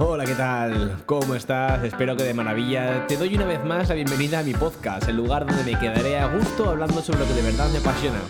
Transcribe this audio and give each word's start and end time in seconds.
Hola, 0.00 0.24
¿qué 0.24 0.34
tal? 0.36 0.96
¿Cómo 1.06 1.34
estás? 1.34 1.82
Espero 1.82 2.16
que 2.16 2.22
de 2.22 2.32
maravilla. 2.32 3.04
Te 3.08 3.16
doy 3.16 3.34
una 3.34 3.46
vez 3.46 3.64
más 3.64 3.88
la 3.88 3.96
bienvenida 3.96 4.38
a 4.38 4.42
mi 4.44 4.54
podcast, 4.54 5.08
el 5.08 5.16
lugar 5.16 5.44
donde 5.44 5.64
me 5.64 5.76
quedaré 5.76 6.20
a 6.20 6.28
gusto 6.28 6.70
hablando 6.70 7.02
sobre 7.02 7.18
lo 7.18 7.26
que 7.26 7.34
de 7.34 7.42
verdad 7.42 7.68
me 7.70 7.78
apasiona. 7.78 8.20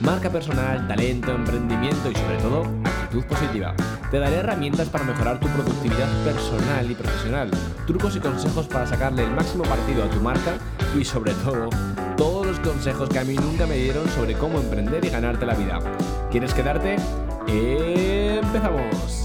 Marca 0.00 0.28
personal, 0.28 0.86
talento, 0.86 1.32
emprendimiento 1.32 2.10
y 2.10 2.14
sobre 2.14 2.36
todo 2.36 2.64
actitud 2.84 3.24
positiva. 3.24 3.74
Te 4.10 4.18
daré 4.18 4.36
herramientas 4.36 4.90
para 4.90 5.04
mejorar 5.04 5.40
tu 5.40 5.48
productividad 5.48 6.08
personal 6.24 6.90
y 6.90 6.94
profesional, 6.94 7.50
trucos 7.86 8.16
y 8.16 8.20
consejos 8.20 8.66
para 8.66 8.86
sacarle 8.86 9.24
el 9.24 9.30
máximo 9.30 9.64
partido 9.64 10.04
a 10.04 10.10
tu 10.10 10.20
marca 10.20 10.58
y 10.94 11.06
sobre 11.06 11.32
todo 11.32 11.70
todos 12.18 12.46
los 12.46 12.60
consejos 12.60 13.08
que 13.08 13.20
a 13.20 13.24
mí 13.24 13.34
nunca 13.34 13.66
me 13.66 13.76
dieron 13.76 14.06
sobre 14.10 14.34
cómo 14.34 14.58
emprender 14.58 15.02
y 15.02 15.08
ganarte 15.08 15.46
la 15.46 15.54
vida. 15.54 15.78
¿Quieres 16.30 16.52
quedarte? 16.52 16.96
¡Empezamos! 17.48 19.24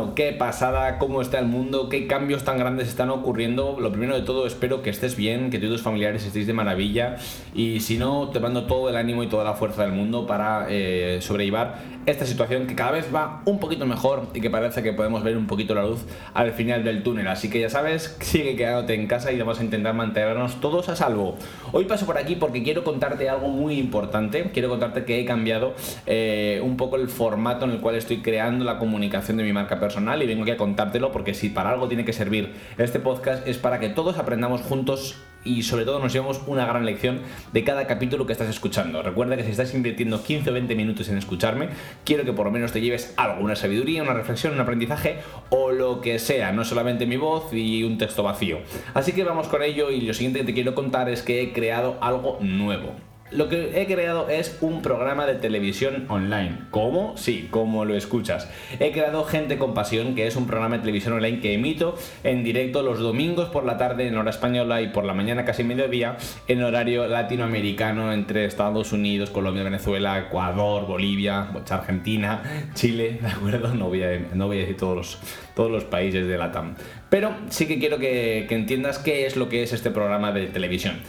qué 0.15 0.33
pasada, 0.33 0.97
cómo 0.97 1.21
está 1.21 1.39
el 1.39 1.45
mundo, 1.45 1.89
qué 1.89 2.07
cambios 2.07 2.43
tan 2.43 2.57
grandes 2.57 2.87
están 2.87 3.09
ocurriendo. 3.09 3.77
Lo 3.79 3.91
primero 3.91 4.15
de 4.15 4.21
todo, 4.21 4.45
espero 4.45 4.81
que 4.81 4.89
estés 4.89 5.15
bien, 5.15 5.49
que 5.49 5.59
todos 5.59 5.73
tus 5.73 5.81
familiares 5.81 6.25
estéis 6.25 6.47
de 6.47 6.53
maravilla 6.53 7.17
y 7.53 7.79
si 7.79 7.97
no, 7.97 8.29
te 8.29 8.39
mando 8.39 8.65
todo 8.65 8.89
el 8.89 8.95
ánimo 8.95 9.23
y 9.23 9.27
toda 9.27 9.43
la 9.43 9.53
fuerza 9.53 9.83
del 9.83 9.93
mundo 9.93 10.27
para 10.27 10.67
eh, 10.69 11.19
sobrellevar 11.21 11.79
esta 12.05 12.25
situación 12.25 12.65
que 12.65 12.75
cada 12.75 12.91
vez 12.91 13.13
va 13.13 13.43
un 13.45 13.59
poquito 13.59 13.85
mejor 13.85 14.27
y 14.33 14.41
que 14.41 14.49
parece 14.49 14.81
que 14.81 14.91
podemos 14.91 15.23
ver 15.23 15.37
un 15.37 15.45
poquito 15.47 15.75
la 15.75 15.83
luz 15.83 16.01
al 16.33 16.51
final 16.51 16.83
del 16.83 17.03
túnel. 17.03 17.27
Así 17.27 17.49
que 17.49 17.59
ya 17.61 17.69
sabes, 17.69 18.17
sigue 18.21 18.55
quedándote 18.55 18.95
en 18.95 19.07
casa 19.07 19.31
y 19.31 19.39
vamos 19.39 19.59
a 19.59 19.63
intentar 19.63 19.93
mantenernos 19.93 20.59
todos 20.59 20.89
a 20.89 20.95
salvo. 20.95 21.37
Hoy 21.71 21.85
paso 21.85 22.05
por 22.05 22.17
aquí 22.17 22.35
porque 22.35 22.63
quiero 22.63 22.83
contarte 22.83 23.29
algo 23.29 23.49
muy 23.49 23.75
importante. 23.77 24.49
Quiero 24.51 24.69
contarte 24.69 25.05
que 25.05 25.19
he 25.19 25.25
cambiado 25.25 25.73
eh, 26.05 26.59
un 26.63 26.75
poco 26.75 26.95
el 26.95 27.07
formato 27.07 27.65
en 27.65 27.71
el 27.71 27.79
cual 27.79 27.95
estoy 27.95 28.17
creando 28.17 28.65
la 28.65 28.79
comunicación 28.79 29.37
de 29.37 29.43
mi 29.43 29.53
marca 29.53 29.79
personal 29.79 30.00
y 30.01 30.25
vengo 30.25 30.41
aquí 30.41 30.51
a 30.51 30.57
contártelo 30.57 31.11
porque 31.11 31.33
si 31.33 31.49
para 31.49 31.69
algo 31.69 31.87
tiene 31.87 32.03
que 32.03 32.11
servir 32.11 32.53
este 32.77 32.99
podcast 32.99 33.47
es 33.47 33.57
para 33.57 33.79
que 33.79 33.89
todos 33.89 34.17
aprendamos 34.17 34.61
juntos 34.61 35.15
y 35.43 35.61
sobre 35.63 35.85
todo 35.85 35.99
nos 35.99 36.11
llevamos 36.11 36.41
una 36.47 36.65
gran 36.65 36.85
lección 36.85 37.19
de 37.53 37.63
cada 37.63 37.87
capítulo 37.87 38.25
que 38.25 38.33
estás 38.33 38.49
escuchando. 38.49 39.01
Recuerda 39.01 39.37
que 39.37 39.43
si 39.43 39.51
estás 39.51 39.73
invirtiendo 39.73 40.23
15 40.23 40.49
o 40.49 40.53
20 40.53 40.75
minutos 40.75 41.09
en 41.09 41.17
escucharme, 41.17 41.69
quiero 42.03 42.25
que 42.25 42.33
por 42.33 42.45
lo 42.45 42.51
menos 42.51 42.71
te 42.71 42.81
lleves 42.81 43.13
algo, 43.17 43.43
una 43.43 43.55
sabiduría, 43.55 44.03
una 44.03 44.13
reflexión, 44.13 44.53
un 44.53 44.59
aprendizaje 44.59 45.19
o 45.49 45.71
lo 45.71 46.01
que 46.01 46.19
sea, 46.19 46.51
no 46.51 46.65
solamente 46.65 47.05
mi 47.05 47.17
voz 47.17 47.53
y 47.53 47.83
un 47.83 47.97
texto 47.97 48.23
vacío. 48.23 48.59
Así 48.93 49.13
que 49.13 49.23
vamos 49.23 49.47
con 49.47 49.63
ello 49.63 49.91
y 49.91 50.01
lo 50.01 50.13
siguiente 50.13 50.39
que 50.39 50.45
te 50.45 50.53
quiero 50.53 50.75
contar 50.75 51.09
es 51.09 51.21
que 51.21 51.41
he 51.41 51.53
creado 51.53 51.97
algo 52.01 52.37
nuevo. 52.41 53.10
Lo 53.31 53.47
que 53.47 53.81
he 53.81 53.85
creado 53.85 54.27
es 54.27 54.57
un 54.59 54.81
programa 54.81 55.25
de 55.25 55.35
televisión 55.35 56.05
online. 56.09 56.57
¿Cómo? 56.69 57.15
Sí, 57.15 57.47
como 57.49 57.85
lo 57.85 57.95
escuchas. 57.95 58.49
He 58.77 58.91
creado 58.91 59.23
Gente 59.23 59.57
con 59.57 59.73
Pasión, 59.73 60.15
que 60.15 60.27
es 60.27 60.35
un 60.35 60.47
programa 60.47 60.75
de 60.75 60.81
televisión 60.81 61.13
online 61.13 61.39
que 61.39 61.53
emito 61.53 61.95
en 62.25 62.43
directo 62.43 62.83
los 62.83 62.99
domingos 62.99 63.47
por 63.47 63.63
la 63.63 63.77
tarde 63.77 64.05
en 64.05 64.17
hora 64.17 64.31
española 64.31 64.81
y 64.81 64.89
por 64.89 65.05
la 65.05 65.13
mañana 65.13 65.45
casi 65.45 65.63
mediodía 65.63 66.17
en 66.49 66.61
horario 66.61 67.07
latinoamericano 67.07 68.11
entre 68.11 68.43
Estados 68.43 68.91
Unidos, 68.91 69.29
Colombia, 69.29 69.63
Venezuela, 69.63 70.19
Ecuador, 70.19 70.85
Bolivia, 70.85 71.51
Argentina, 71.69 72.43
Chile, 72.73 73.19
¿de 73.21 73.27
acuerdo? 73.29 73.73
No 73.73 73.87
voy 73.87 74.03
a, 74.03 74.09
decir 74.09 74.75
todos 74.75 75.21
los, 75.55 75.83
países 75.85 76.27
de 76.27 76.37
la 76.37 76.51
TAM. 76.51 76.75
Pero 77.09 77.33
sí 77.47 77.65
que 77.65 77.79
quiero 77.79 77.97
que, 77.97 78.45
que 78.49 78.55
entiendas 78.55 78.99
qué 78.99 79.25
es 79.25 79.37
lo 79.37 79.47
que 79.47 79.63
es 79.63 79.71
este 79.71 79.89
programa 79.89 80.33
de 80.33 80.47
televisión. 80.47 80.99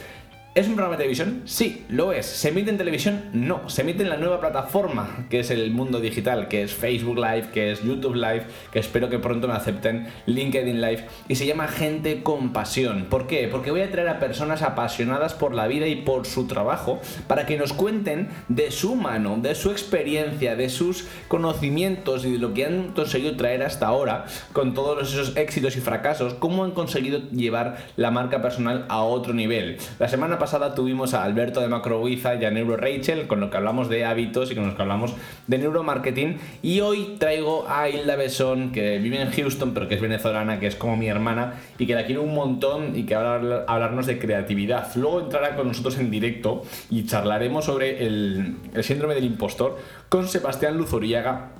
¿Es 0.55 0.67
un 0.67 0.75
programa 0.75 0.97
de 0.97 0.97
televisión? 0.97 1.41
Sí, 1.45 1.83
lo 1.89 2.13
es. 2.13 2.27
¿Se 2.27 2.49
emite 2.49 2.69
en 2.69 2.77
televisión? 2.77 3.23
No. 3.33 3.67
Se 3.71 3.81
emite 3.81 4.03
en 4.03 4.09
la 4.09 4.17
nueva 4.17 4.39
plataforma 4.39 5.25
que 5.27 5.39
es 5.39 5.49
el 5.49 5.71
mundo 5.71 5.99
digital, 5.99 6.47
que 6.47 6.61
es 6.61 6.71
Facebook 6.71 7.15
Live, 7.15 7.49
que 7.51 7.71
es 7.71 7.81
YouTube 7.81 8.13
Live, 8.13 8.45
que 8.71 8.77
espero 8.77 9.09
que 9.09 9.17
pronto 9.17 9.47
me 9.47 9.55
acepten, 9.55 10.07
LinkedIn 10.27 10.79
Live, 10.79 11.07
y 11.27 11.37
se 11.37 11.47
llama 11.47 11.67
Gente 11.67 12.21
con 12.21 12.53
Pasión. 12.53 13.07
¿Por 13.09 13.25
qué? 13.25 13.47
Porque 13.47 13.71
voy 13.71 13.81
a 13.81 13.89
traer 13.89 14.09
a 14.09 14.19
personas 14.19 14.61
apasionadas 14.61 15.33
por 15.33 15.55
la 15.55 15.65
vida 15.65 15.87
y 15.87 15.95
por 15.95 16.27
su 16.27 16.45
trabajo 16.45 17.01
para 17.25 17.47
que 17.47 17.57
nos 17.57 17.73
cuenten 17.73 18.29
de 18.47 18.69
su 18.69 18.93
mano, 18.93 19.39
de 19.41 19.55
su 19.55 19.71
experiencia, 19.71 20.55
de 20.55 20.69
sus 20.69 21.07
conocimientos 21.29 22.25
y 22.25 22.33
de 22.33 22.37
lo 22.37 22.53
que 22.53 22.67
han 22.67 22.89
conseguido 22.89 23.35
traer 23.37 23.63
hasta 23.63 23.87
ahora 23.87 24.25
con 24.51 24.75
todos 24.75 25.13
esos 25.13 25.35
éxitos 25.35 25.75
y 25.77 25.81
fracasos, 25.81 26.35
cómo 26.35 26.63
han 26.63 26.73
conseguido 26.73 27.21
llevar 27.31 27.77
la 27.95 28.11
marca 28.11 28.43
personal 28.43 28.85
a 28.87 29.01
otro 29.01 29.33
nivel. 29.33 29.77
La 29.97 30.07
semana 30.07 30.37
pasada 30.43 30.75
tuvimos 30.75 31.13
a 31.13 31.23
Alberto 31.23 31.61
de 31.61 31.69
Macrowiza 31.69 32.35
y 32.35 32.43
a 32.43 32.51
Neuro 32.51 32.75
Rachel, 32.75 33.27
con 33.27 33.39
lo 33.39 33.49
que 33.49 33.55
hablamos 33.55 33.87
de 33.87 34.03
hábitos 34.03 34.51
y 34.51 34.55
con 34.55 34.65
los 34.65 34.75
que 34.75 34.81
hablamos 34.81 35.13
de 35.47 35.57
neuromarketing. 35.57 36.37
Y 36.61 36.81
hoy 36.81 37.15
traigo 37.17 37.65
a 37.69 37.87
Hilda 37.87 38.17
Besón, 38.17 38.73
que 38.73 38.97
vive 38.97 39.21
en 39.21 39.31
Houston, 39.31 39.73
pero 39.73 39.87
que 39.87 39.95
es 39.95 40.01
venezolana, 40.01 40.59
que 40.59 40.67
es 40.67 40.75
como 40.75 40.97
mi 40.97 41.07
hermana 41.07 41.53
y 41.79 41.85
que 41.85 41.95
la 41.95 42.05
quiero 42.05 42.23
un 42.23 42.35
montón 42.35 42.93
y 42.93 43.03
que 43.03 43.15
va 43.15 43.35
a 43.35 43.73
hablarnos 43.73 44.05
de 44.05 44.19
creatividad. 44.19 44.93
Luego 44.97 45.21
entrará 45.21 45.55
con 45.55 45.69
nosotros 45.69 45.97
en 45.97 46.11
directo 46.11 46.63
y 46.89 47.05
charlaremos 47.05 47.63
sobre 47.63 48.05
el, 48.05 48.57
síndrome 48.81 49.15
del 49.15 49.23
impostor 49.23 49.77
con 50.09 50.27
Sebastián 50.27 50.77
Luzoriaga 50.77 51.51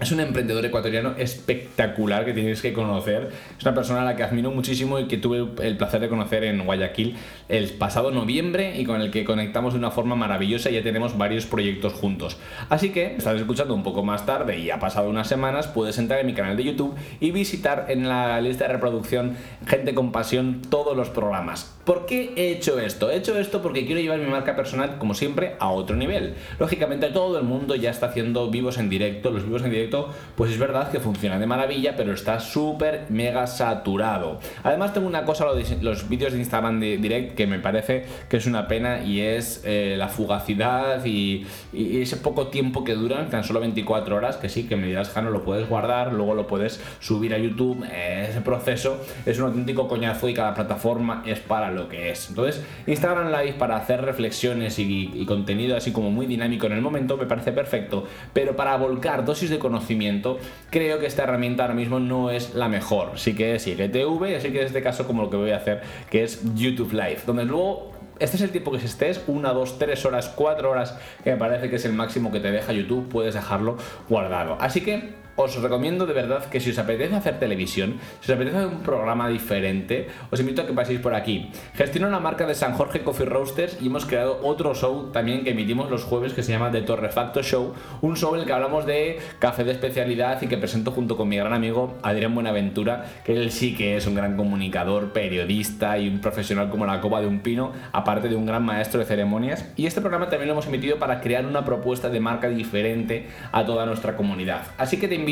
es 0.00 0.12
un 0.12 0.20
emprendedor 0.20 0.64
ecuatoriano 0.64 1.14
espectacular 1.18 2.24
que 2.24 2.32
tienes 2.32 2.62
que 2.62 2.72
conocer. 2.72 3.30
Es 3.58 3.64
una 3.64 3.74
persona 3.74 4.02
a 4.02 4.04
la 4.04 4.14
que 4.14 4.22
admiro 4.22 4.50
muchísimo 4.50 4.98
y 4.98 5.08
que 5.08 5.16
tuve 5.16 5.46
el 5.66 5.76
placer 5.76 6.00
de 6.00 6.08
conocer 6.08 6.44
en 6.44 6.64
Guayaquil 6.64 7.16
el 7.48 7.70
pasado 7.70 8.12
noviembre 8.12 8.78
y 8.78 8.84
con 8.84 9.00
el 9.00 9.10
que 9.10 9.24
conectamos 9.24 9.72
de 9.72 9.80
una 9.80 9.90
forma 9.90 10.14
maravillosa 10.14 10.70
y 10.70 10.74
ya 10.74 10.82
tenemos 10.82 11.18
varios 11.18 11.46
proyectos 11.46 11.94
juntos. 11.94 12.38
Así 12.68 12.90
que, 12.90 13.16
estás 13.16 13.40
escuchando 13.40 13.74
un 13.74 13.82
poco 13.82 14.04
más 14.04 14.24
tarde 14.24 14.58
y 14.58 14.70
ha 14.70 14.78
pasado 14.78 15.10
unas 15.10 15.26
semanas, 15.26 15.66
puedes 15.66 15.98
entrar 15.98 16.20
en 16.20 16.26
mi 16.26 16.34
canal 16.34 16.56
de 16.56 16.64
YouTube 16.64 16.94
y 17.18 17.32
visitar 17.32 17.86
en 17.88 18.08
la 18.08 18.40
lista 18.40 18.66
de 18.66 18.74
reproducción 18.74 19.36
Gente 19.66 19.94
con 19.94 20.12
Pasión 20.12 20.62
todos 20.70 20.96
los 20.96 21.10
programas. 21.10 21.77
¿Por 21.88 22.04
qué 22.04 22.34
he 22.36 22.50
hecho 22.50 22.78
esto? 22.78 23.10
He 23.10 23.16
hecho 23.16 23.38
esto 23.38 23.62
porque 23.62 23.86
quiero 23.86 23.98
llevar 23.98 24.18
mi 24.18 24.26
marca 24.26 24.54
personal, 24.54 24.98
como 24.98 25.14
siempre, 25.14 25.56
a 25.58 25.70
otro 25.70 25.96
nivel. 25.96 26.34
Lógicamente, 26.58 27.08
todo 27.08 27.38
el 27.38 27.44
mundo 27.44 27.76
ya 27.76 27.88
está 27.88 28.08
haciendo 28.08 28.50
vivos 28.50 28.76
en 28.76 28.90
directo. 28.90 29.30
Los 29.30 29.44
vivos 29.44 29.62
en 29.62 29.70
directo 29.70 30.10
pues 30.36 30.50
es 30.50 30.58
verdad 30.58 30.90
que 30.90 31.00
funciona 31.00 31.38
de 31.38 31.46
maravilla, 31.46 31.96
pero 31.96 32.12
está 32.12 32.40
súper 32.40 33.06
mega 33.08 33.46
saturado. 33.46 34.38
Además 34.64 34.92
tengo 34.92 35.06
una 35.06 35.24
cosa, 35.24 35.46
los 35.80 36.08
vídeos 36.10 36.34
de 36.34 36.40
Instagram 36.40 36.78
de 36.78 36.98
Direct, 36.98 37.34
que 37.34 37.46
me 37.46 37.58
parece 37.58 38.04
que 38.28 38.36
es 38.36 38.44
una 38.44 38.68
pena 38.68 39.02
y 39.02 39.22
es 39.22 39.62
eh, 39.64 39.94
la 39.96 40.08
fugacidad 40.08 41.02
y, 41.06 41.46
ese 41.72 42.18
poco 42.18 42.48
tiempo 42.48 42.84
que 42.84 42.96
duran, 42.96 43.30
tan 43.30 43.44
solo 43.44 43.60
24 43.60 44.14
horas, 44.14 44.36
que 44.36 44.50
sí, 44.50 44.64
que 44.64 44.76
me 44.76 44.88
dirás, 44.88 45.08
Jano, 45.08 45.30
lo 45.30 45.42
puedes 45.42 45.66
guardar, 45.66 46.12
luego 46.12 46.34
lo 46.34 46.46
puedes 46.46 46.82
subir 47.00 47.32
a 47.32 47.38
YouTube. 47.38 47.82
Eh, 47.90 48.26
ese 48.28 48.42
proceso 48.42 49.02
es 49.24 49.38
un 49.38 49.46
auténtico 49.46 49.88
coñazo 49.88 50.28
y 50.28 50.34
cada 50.34 50.52
plataforma 50.52 51.22
es 51.24 51.40
para 51.40 51.77
lo 51.78 51.88
que 51.88 52.10
es. 52.10 52.28
Entonces, 52.28 52.62
Instagram 52.86 53.30
Live 53.30 53.54
para 53.54 53.76
hacer 53.76 54.02
reflexiones 54.02 54.78
y, 54.78 55.24
contenido 55.26 55.76
así 55.76 55.92
como 55.92 56.10
muy 56.10 56.26
dinámico 56.26 56.66
en 56.66 56.72
el 56.72 56.80
momento 56.80 57.16
me 57.16 57.26
parece 57.26 57.52
perfecto, 57.52 58.04
pero 58.32 58.56
para 58.56 58.76
volcar 58.76 59.24
dosis 59.24 59.50
de 59.50 59.58
conocimiento 59.58 60.38
creo 60.70 60.98
que 60.98 61.06
esta 61.06 61.24
herramienta 61.24 61.64
ahora 61.64 61.74
mismo 61.74 62.00
no 62.00 62.30
es 62.30 62.54
la 62.54 62.68
mejor. 62.68 63.18
Sí 63.18 63.34
que 63.34 63.54
es 63.54 63.66
IGTV, 63.66 64.36
así 64.36 64.50
que 64.50 64.60
en 64.60 64.66
este 64.66 64.82
caso 64.82 65.06
como 65.06 65.22
lo 65.22 65.30
que 65.30 65.36
voy 65.36 65.50
a 65.50 65.56
hacer, 65.56 65.82
que 66.10 66.22
es 66.22 66.42
YouTube 66.54 66.92
Live, 66.92 67.20
donde 67.26 67.44
luego 67.44 67.92
este 68.18 68.36
es 68.36 68.42
el 68.42 68.50
tiempo 68.50 68.72
que 68.72 68.78
estés, 68.78 69.22
una, 69.28 69.52
dos, 69.52 69.78
tres 69.78 70.04
horas, 70.04 70.32
cuatro 70.34 70.70
horas, 70.70 70.98
que 71.22 71.30
me 71.30 71.36
parece 71.36 71.70
que 71.70 71.76
es 71.76 71.84
el 71.84 71.92
máximo 71.92 72.32
que 72.32 72.40
te 72.40 72.50
deja 72.50 72.72
YouTube, 72.72 73.08
puedes 73.08 73.34
dejarlo 73.34 73.76
guardado. 74.08 74.56
Así 74.60 74.80
que 74.80 75.14
os 75.38 75.54
recomiendo 75.62 76.04
de 76.04 76.12
verdad 76.12 76.46
que 76.46 76.58
si 76.58 76.70
os 76.70 76.78
apetece 76.78 77.14
hacer 77.14 77.38
televisión, 77.38 78.00
si 78.20 78.32
os 78.32 78.36
apetece 78.36 78.56
hacer 78.56 78.68
un 78.68 78.82
programa 78.82 79.28
diferente, 79.28 80.08
os 80.30 80.40
invito 80.40 80.62
a 80.62 80.66
que 80.66 80.72
paséis 80.72 80.98
por 80.98 81.14
aquí. 81.14 81.50
Gestiono 81.74 82.10
la 82.10 82.18
marca 82.18 82.44
de 82.44 82.56
San 82.56 82.74
Jorge 82.74 83.04
Coffee 83.04 83.24
Roasters 83.24 83.78
y 83.80 83.86
hemos 83.86 84.04
creado 84.04 84.40
otro 84.42 84.74
show 84.74 85.12
también 85.12 85.44
que 85.44 85.50
emitimos 85.50 85.90
los 85.90 86.02
jueves 86.02 86.32
que 86.32 86.42
se 86.42 86.50
llama 86.50 86.72
The 86.72 86.82
Torrefacto 86.82 87.44
Show, 87.44 87.72
un 88.00 88.16
show 88.16 88.34
en 88.34 88.40
el 88.40 88.46
que 88.46 88.52
hablamos 88.52 88.84
de 88.84 89.20
café 89.38 89.62
de 89.62 89.70
especialidad 89.70 90.42
y 90.42 90.48
que 90.48 90.58
presento 90.58 90.90
junto 90.90 91.16
con 91.16 91.28
mi 91.28 91.36
gran 91.36 91.52
amigo 91.52 91.96
Adrián 92.02 92.34
Buenaventura, 92.34 93.04
que 93.24 93.34
él 93.34 93.52
sí 93.52 93.76
que 93.76 93.96
es 93.96 94.08
un 94.08 94.16
gran 94.16 94.36
comunicador, 94.36 95.12
periodista 95.12 95.98
y 95.98 96.08
un 96.08 96.20
profesional 96.20 96.68
como 96.68 96.84
la 96.84 97.00
copa 97.00 97.20
de 97.20 97.28
un 97.28 97.40
pino, 97.40 97.72
aparte 97.92 98.28
de 98.28 98.34
un 98.34 98.44
gran 98.44 98.64
maestro 98.64 98.98
de 98.98 99.06
ceremonias. 99.06 99.70
Y 99.76 99.86
este 99.86 100.00
programa 100.00 100.28
también 100.28 100.48
lo 100.48 100.54
hemos 100.54 100.66
emitido 100.66 100.98
para 100.98 101.20
crear 101.20 101.46
una 101.46 101.64
propuesta 101.64 102.08
de 102.08 102.18
marca 102.18 102.48
diferente 102.48 103.28
a 103.52 103.64
toda 103.64 103.86
nuestra 103.86 104.16
comunidad. 104.16 104.62
Así 104.78 104.96
que 104.96 105.06
te 105.06 105.14
invito 105.14 105.27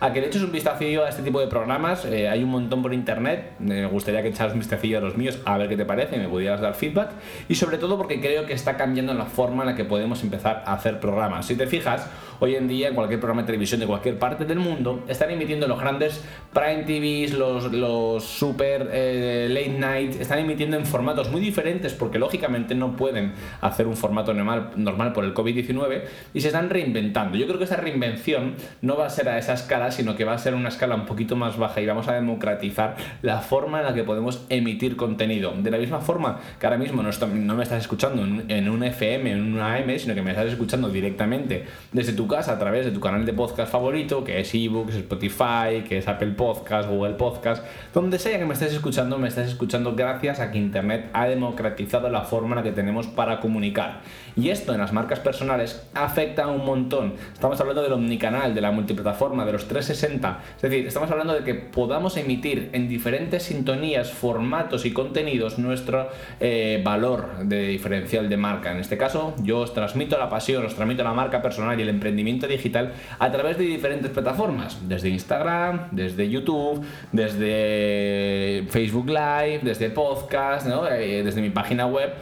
a 0.00 0.12
que 0.12 0.20
le 0.20 0.28
eches 0.28 0.42
un 0.42 0.52
vistacillo 0.52 1.04
a 1.04 1.08
este 1.08 1.22
tipo 1.22 1.40
de 1.40 1.48
programas. 1.48 2.04
Eh, 2.04 2.28
hay 2.28 2.44
un 2.44 2.50
montón 2.50 2.80
por 2.82 2.94
internet. 2.94 3.52
Me 3.58 3.86
gustaría 3.86 4.22
que 4.22 4.28
echaras 4.28 4.52
un 4.52 4.60
vistacillo 4.60 4.98
a 4.98 5.00
los 5.00 5.16
míos 5.16 5.40
a 5.44 5.58
ver 5.58 5.68
qué 5.68 5.76
te 5.76 5.84
parece, 5.84 6.16
me 6.18 6.28
pudieras 6.28 6.60
dar 6.60 6.74
feedback. 6.74 7.10
Y 7.48 7.56
sobre 7.56 7.78
todo 7.78 7.96
porque 7.98 8.20
creo 8.20 8.46
que 8.46 8.52
está 8.52 8.76
cambiando 8.76 9.12
la 9.14 9.26
forma 9.26 9.64
en 9.64 9.70
la 9.70 9.76
que 9.76 9.84
podemos 9.84 10.22
empezar 10.22 10.62
a 10.66 10.74
hacer 10.74 11.00
programas. 11.00 11.46
Si 11.46 11.56
te 11.56 11.66
fijas, 11.66 12.08
hoy 12.42 12.56
en 12.56 12.66
día 12.66 12.88
en 12.88 12.96
cualquier 12.96 13.20
programa 13.20 13.42
de 13.42 13.46
televisión 13.46 13.78
de 13.78 13.86
cualquier 13.86 14.18
parte 14.18 14.44
del 14.44 14.58
mundo 14.58 15.04
están 15.06 15.30
emitiendo 15.30 15.68
los 15.68 15.78
grandes 15.78 16.24
prime 16.52 16.82
TVs, 16.82 17.34
los, 17.34 18.24
super 18.24 18.90
eh, 18.92 19.46
late 19.48 19.78
night, 19.78 20.20
están 20.20 20.40
emitiendo 20.40 20.76
en 20.76 20.84
formatos 20.84 21.30
muy 21.30 21.40
diferentes 21.40 21.94
porque 21.94 22.18
lógicamente 22.18 22.74
no 22.74 22.96
pueden 22.96 23.34
hacer 23.60 23.86
un 23.86 23.96
formato 23.96 24.34
normal, 24.34 25.12
por 25.12 25.24
el 25.24 25.34
COVID-19 25.34 26.02
y 26.34 26.40
se 26.40 26.48
están 26.48 26.68
reinventando. 26.68 27.38
Yo 27.38 27.46
creo 27.46 27.58
que 27.58 27.64
esa 27.64 27.76
reinvención 27.76 28.56
no 28.80 28.96
va 28.96 29.06
a 29.06 29.10
ser 29.10 29.28
a 29.28 29.38
esa 29.38 29.52
escala, 29.52 29.92
sino 29.92 30.16
que 30.16 30.24
va 30.24 30.32
a 30.32 30.38
ser 30.38 30.56
una 30.56 30.68
escala 30.68 30.96
un 30.96 31.06
poquito 31.06 31.36
más 31.36 31.56
baja 31.56 31.80
y 31.80 31.86
vamos 31.86 32.08
a 32.08 32.14
democratizar 32.14 32.96
la 33.22 33.38
forma 33.38 33.78
en 33.78 33.84
la 33.84 33.94
que 33.94 34.02
podemos 34.02 34.46
emitir 34.48 34.96
contenido. 34.96 35.52
De 35.56 35.70
la 35.70 35.78
misma 35.78 36.00
forma 36.00 36.40
que 36.58 36.66
ahora 36.66 36.78
mismo 36.78 37.04
no, 37.04 37.54
me 37.54 37.62
estás 37.62 37.82
escuchando 37.82 38.24
en, 38.48 38.68
un 38.68 38.82
FM, 38.82 39.30
en 39.30 39.54
una 39.54 39.76
AM, 39.76 39.96
sino 39.96 40.16
que 40.16 40.22
me 40.22 40.30
estás 40.30 40.46
escuchando 40.46 40.88
directamente 40.88 41.66
desde 41.92 42.12
tu 42.14 42.26
a 42.32 42.58
través 42.58 42.86
de 42.86 42.92
tu 42.92 43.00
canal 43.00 43.26
de 43.26 43.34
podcast 43.34 43.70
favorito, 43.70 44.24
que 44.24 44.40
es 44.40 44.54
eBooks, 44.54 44.94
Spotify, 44.94 45.84
que 45.86 45.98
es 45.98 46.08
Apple 46.08 46.30
Podcast, 46.30 46.88
Google 46.88 47.12
Podcast, 47.12 47.62
donde 47.92 48.18
sea 48.18 48.38
que 48.38 48.46
me 48.46 48.54
estés 48.54 48.72
escuchando, 48.72 49.18
me 49.18 49.28
estás 49.28 49.48
escuchando 49.48 49.94
gracias 49.94 50.40
a 50.40 50.50
que 50.50 50.56
Internet 50.56 51.10
ha 51.12 51.26
democratizado 51.26 52.08
la 52.08 52.22
forma 52.22 52.50
en 52.50 52.56
la 52.56 52.62
que 52.62 52.72
tenemos 52.72 53.06
para 53.06 53.38
comunicar. 53.38 54.00
Y 54.34 54.48
esto 54.48 54.72
en 54.72 54.80
las 54.80 54.94
marcas 54.94 55.20
personales 55.20 55.86
afecta 55.92 56.46
un 56.46 56.64
montón. 56.64 57.16
Estamos 57.34 57.60
hablando 57.60 57.82
del 57.82 57.92
omnicanal, 57.92 58.54
de 58.54 58.62
la 58.62 58.70
multiplataforma, 58.70 59.44
de 59.44 59.52
los 59.52 59.68
360. 59.68 60.40
Es 60.56 60.62
decir, 60.62 60.86
estamos 60.86 61.10
hablando 61.10 61.34
de 61.34 61.44
que 61.44 61.54
podamos 61.54 62.16
emitir 62.16 62.70
en 62.72 62.88
diferentes 62.88 63.42
sintonías, 63.42 64.10
formatos 64.10 64.86
y 64.86 64.92
contenidos 64.94 65.58
nuestro 65.58 66.08
eh, 66.40 66.80
valor 66.82 67.44
de 67.44 67.68
diferencial 67.68 68.30
de 68.30 68.38
marca. 68.38 68.72
En 68.72 68.78
este 68.78 68.96
caso, 68.96 69.34
yo 69.42 69.58
os 69.58 69.74
transmito 69.74 70.16
la 70.16 70.30
pasión, 70.30 70.64
os 70.64 70.74
transmito 70.74 71.04
la 71.04 71.12
marca 71.12 71.42
personal 71.42 71.78
y 71.78 71.82
el 71.82 71.90
emprendimiento 71.90 72.21
digital 72.48 72.92
a 73.18 73.30
través 73.30 73.58
de 73.58 73.64
diferentes 73.64 74.10
plataformas. 74.10 74.78
Desde 74.88 75.08
Instagram, 75.08 75.88
desde 75.90 76.28
YouTube, 76.28 76.84
desde 77.12 78.64
Facebook 78.68 79.08
Live, 79.08 79.60
desde 79.62 79.90
podcast, 79.90 80.66
eh, 80.90 81.22
desde 81.24 81.40
mi 81.40 81.50
página 81.50 81.86
web 81.86 82.12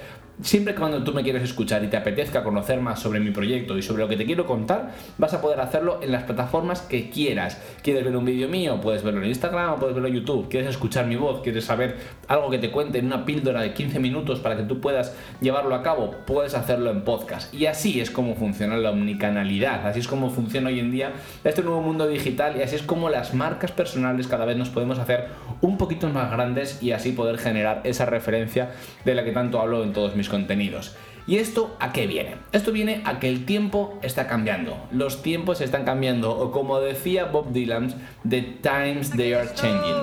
Siempre 0.43 0.75
cuando 0.75 1.05
tú 1.05 1.13
me 1.13 1.23
quieres 1.23 1.43
escuchar 1.43 1.85
y 1.85 1.89
te 1.89 1.99
apetezca 1.99 2.43
conocer 2.43 2.81
más 2.81 2.99
sobre 2.99 3.21
mi 3.21 3.31
proyecto 3.31 3.77
y 3.77 3.83
sobre 3.83 4.03
lo 4.05 4.09
que 4.09 4.17
te 4.17 4.25
quiero 4.25 4.47
contar, 4.47 4.93
vas 5.19 5.35
a 5.35 5.43
poder 5.43 5.61
hacerlo 5.61 6.01
en 6.03 6.13
las 6.13 6.23
plataformas 6.23 6.81
que 6.81 7.11
quieras. 7.11 7.61
¿Quieres 7.83 8.05
ver 8.05 8.17
un 8.17 8.25
vídeo 8.25 8.49
mío? 8.49 8.81
Puedes 8.81 9.03
verlo 9.03 9.21
en 9.23 9.29
Instagram 9.29 9.75
o 9.75 9.77
puedes 9.77 9.95
verlo 9.95 10.09
en 10.09 10.15
YouTube. 10.15 10.49
¿Quieres 10.49 10.71
escuchar 10.71 11.07
mi 11.07 11.17
voz? 11.17 11.43
¿Quieres 11.43 11.67
saber 11.67 11.97
algo 12.27 12.49
que 12.49 12.57
te 12.57 12.71
cuente 12.71 12.99
en 12.99 13.07
una 13.07 13.27
píldora 13.27 13.61
de 13.61 13.75
15 13.75 13.99
minutos 13.99 14.41
para 14.41 14.57
que 14.57 14.63
tú 14.63 14.81
puedas 14.81 15.15
llevarlo 15.43 15.75
a 15.75 15.83
cabo? 15.83 16.13
Puedes 16.27 16.55
hacerlo 16.55 16.91
en 16.91 17.03
podcast. 17.03 17.53
Y 17.53 17.67
así 17.67 18.01
es 18.01 18.11
como 18.11 18.35
funciona 18.35 18.79
la 18.79 18.93
omnicanalidad. 18.93 19.87
Así 19.87 20.01
es 20.01 20.09
como 20.09 20.31
funciona 20.31 20.71
hoy 20.71 20.81
en 20.81 20.91
día 20.91 21.13
este 21.45 21.63
nuevo 21.63 21.83
mundo 21.83 22.07
digital 22.09 22.57
y 22.57 22.63
así 22.63 22.77
es 22.77 22.83
como 22.83 23.11
las 23.11 23.35
marcas 23.35 23.73
personales 23.73 24.27
cada 24.27 24.47
vez 24.47 24.57
nos 24.57 24.71
podemos 24.71 24.99
hacer 24.99 25.29
un 25.61 25.77
poquito 25.77 26.09
más 26.09 26.31
grandes 26.31 26.83
y 26.83 26.93
así 26.93 27.13
poder 27.13 27.37
generar 27.37 27.83
esa 27.85 28.07
referencia 28.07 28.71
de 29.05 29.15
la 29.15 29.23
que 29.23 29.33
tanto 29.33 29.61
hablo 29.61 29.85
en 29.85 29.93
todos 29.93 30.17
mis 30.17 30.30
contenidos. 30.31 30.97
¿Y 31.27 31.37
esto 31.37 31.77
a 31.79 31.93
qué 31.93 32.06
viene? 32.06 32.37
Esto 32.53 32.73
viene 32.73 33.03
a 33.05 33.21
que 33.21 33.29
el 33.29 33.44
tiempo 33.44 33.99
está 34.03 34.27
cambiando. 34.27 34.77
Los 34.91 35.23
tiempos 35.23 35.61
están 35.61 35.85
cambiando. 35.85 36.37
O 36.37 36.50
como 36.50 36.81
decía 36.81 37.27
Bob 37.27 37.53
Dylan, 37.53 37.94
the 38.29 38.41
times 38.62 39.11
they 39.11 39.35
are 39.35 39.49
changing. 39.55 40.03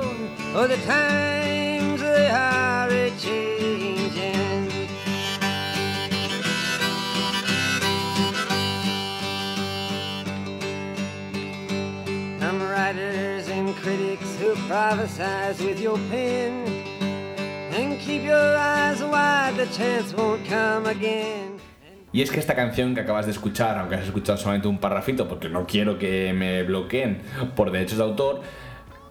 Y 22.11 22.21
es 22.23 22.31
que 22.31 22.39
esta 22.39 22.55
canción 22.55 22.95
que 22.95 23.01
acabas 23.01 23.25
de 23.25 23.31
escuchar, 23.31 23.77
aunque 23.77 23.95
has 23.95 24.05
escuchado 24.05 24.37
solamente 24.37 24.67
un 24.67 24.79
parrafito, 24.79 25.27
porque 25.27 25.49
no 25.49 25.67
quiero 25.67 25.99
que 25.99 26.33
me 26.33 26.63
bloqueen 26.63 27.21
por 27.55 27.69
derechos 27.69 27.99
de 27.99 28.03
autor, 28.03 28.41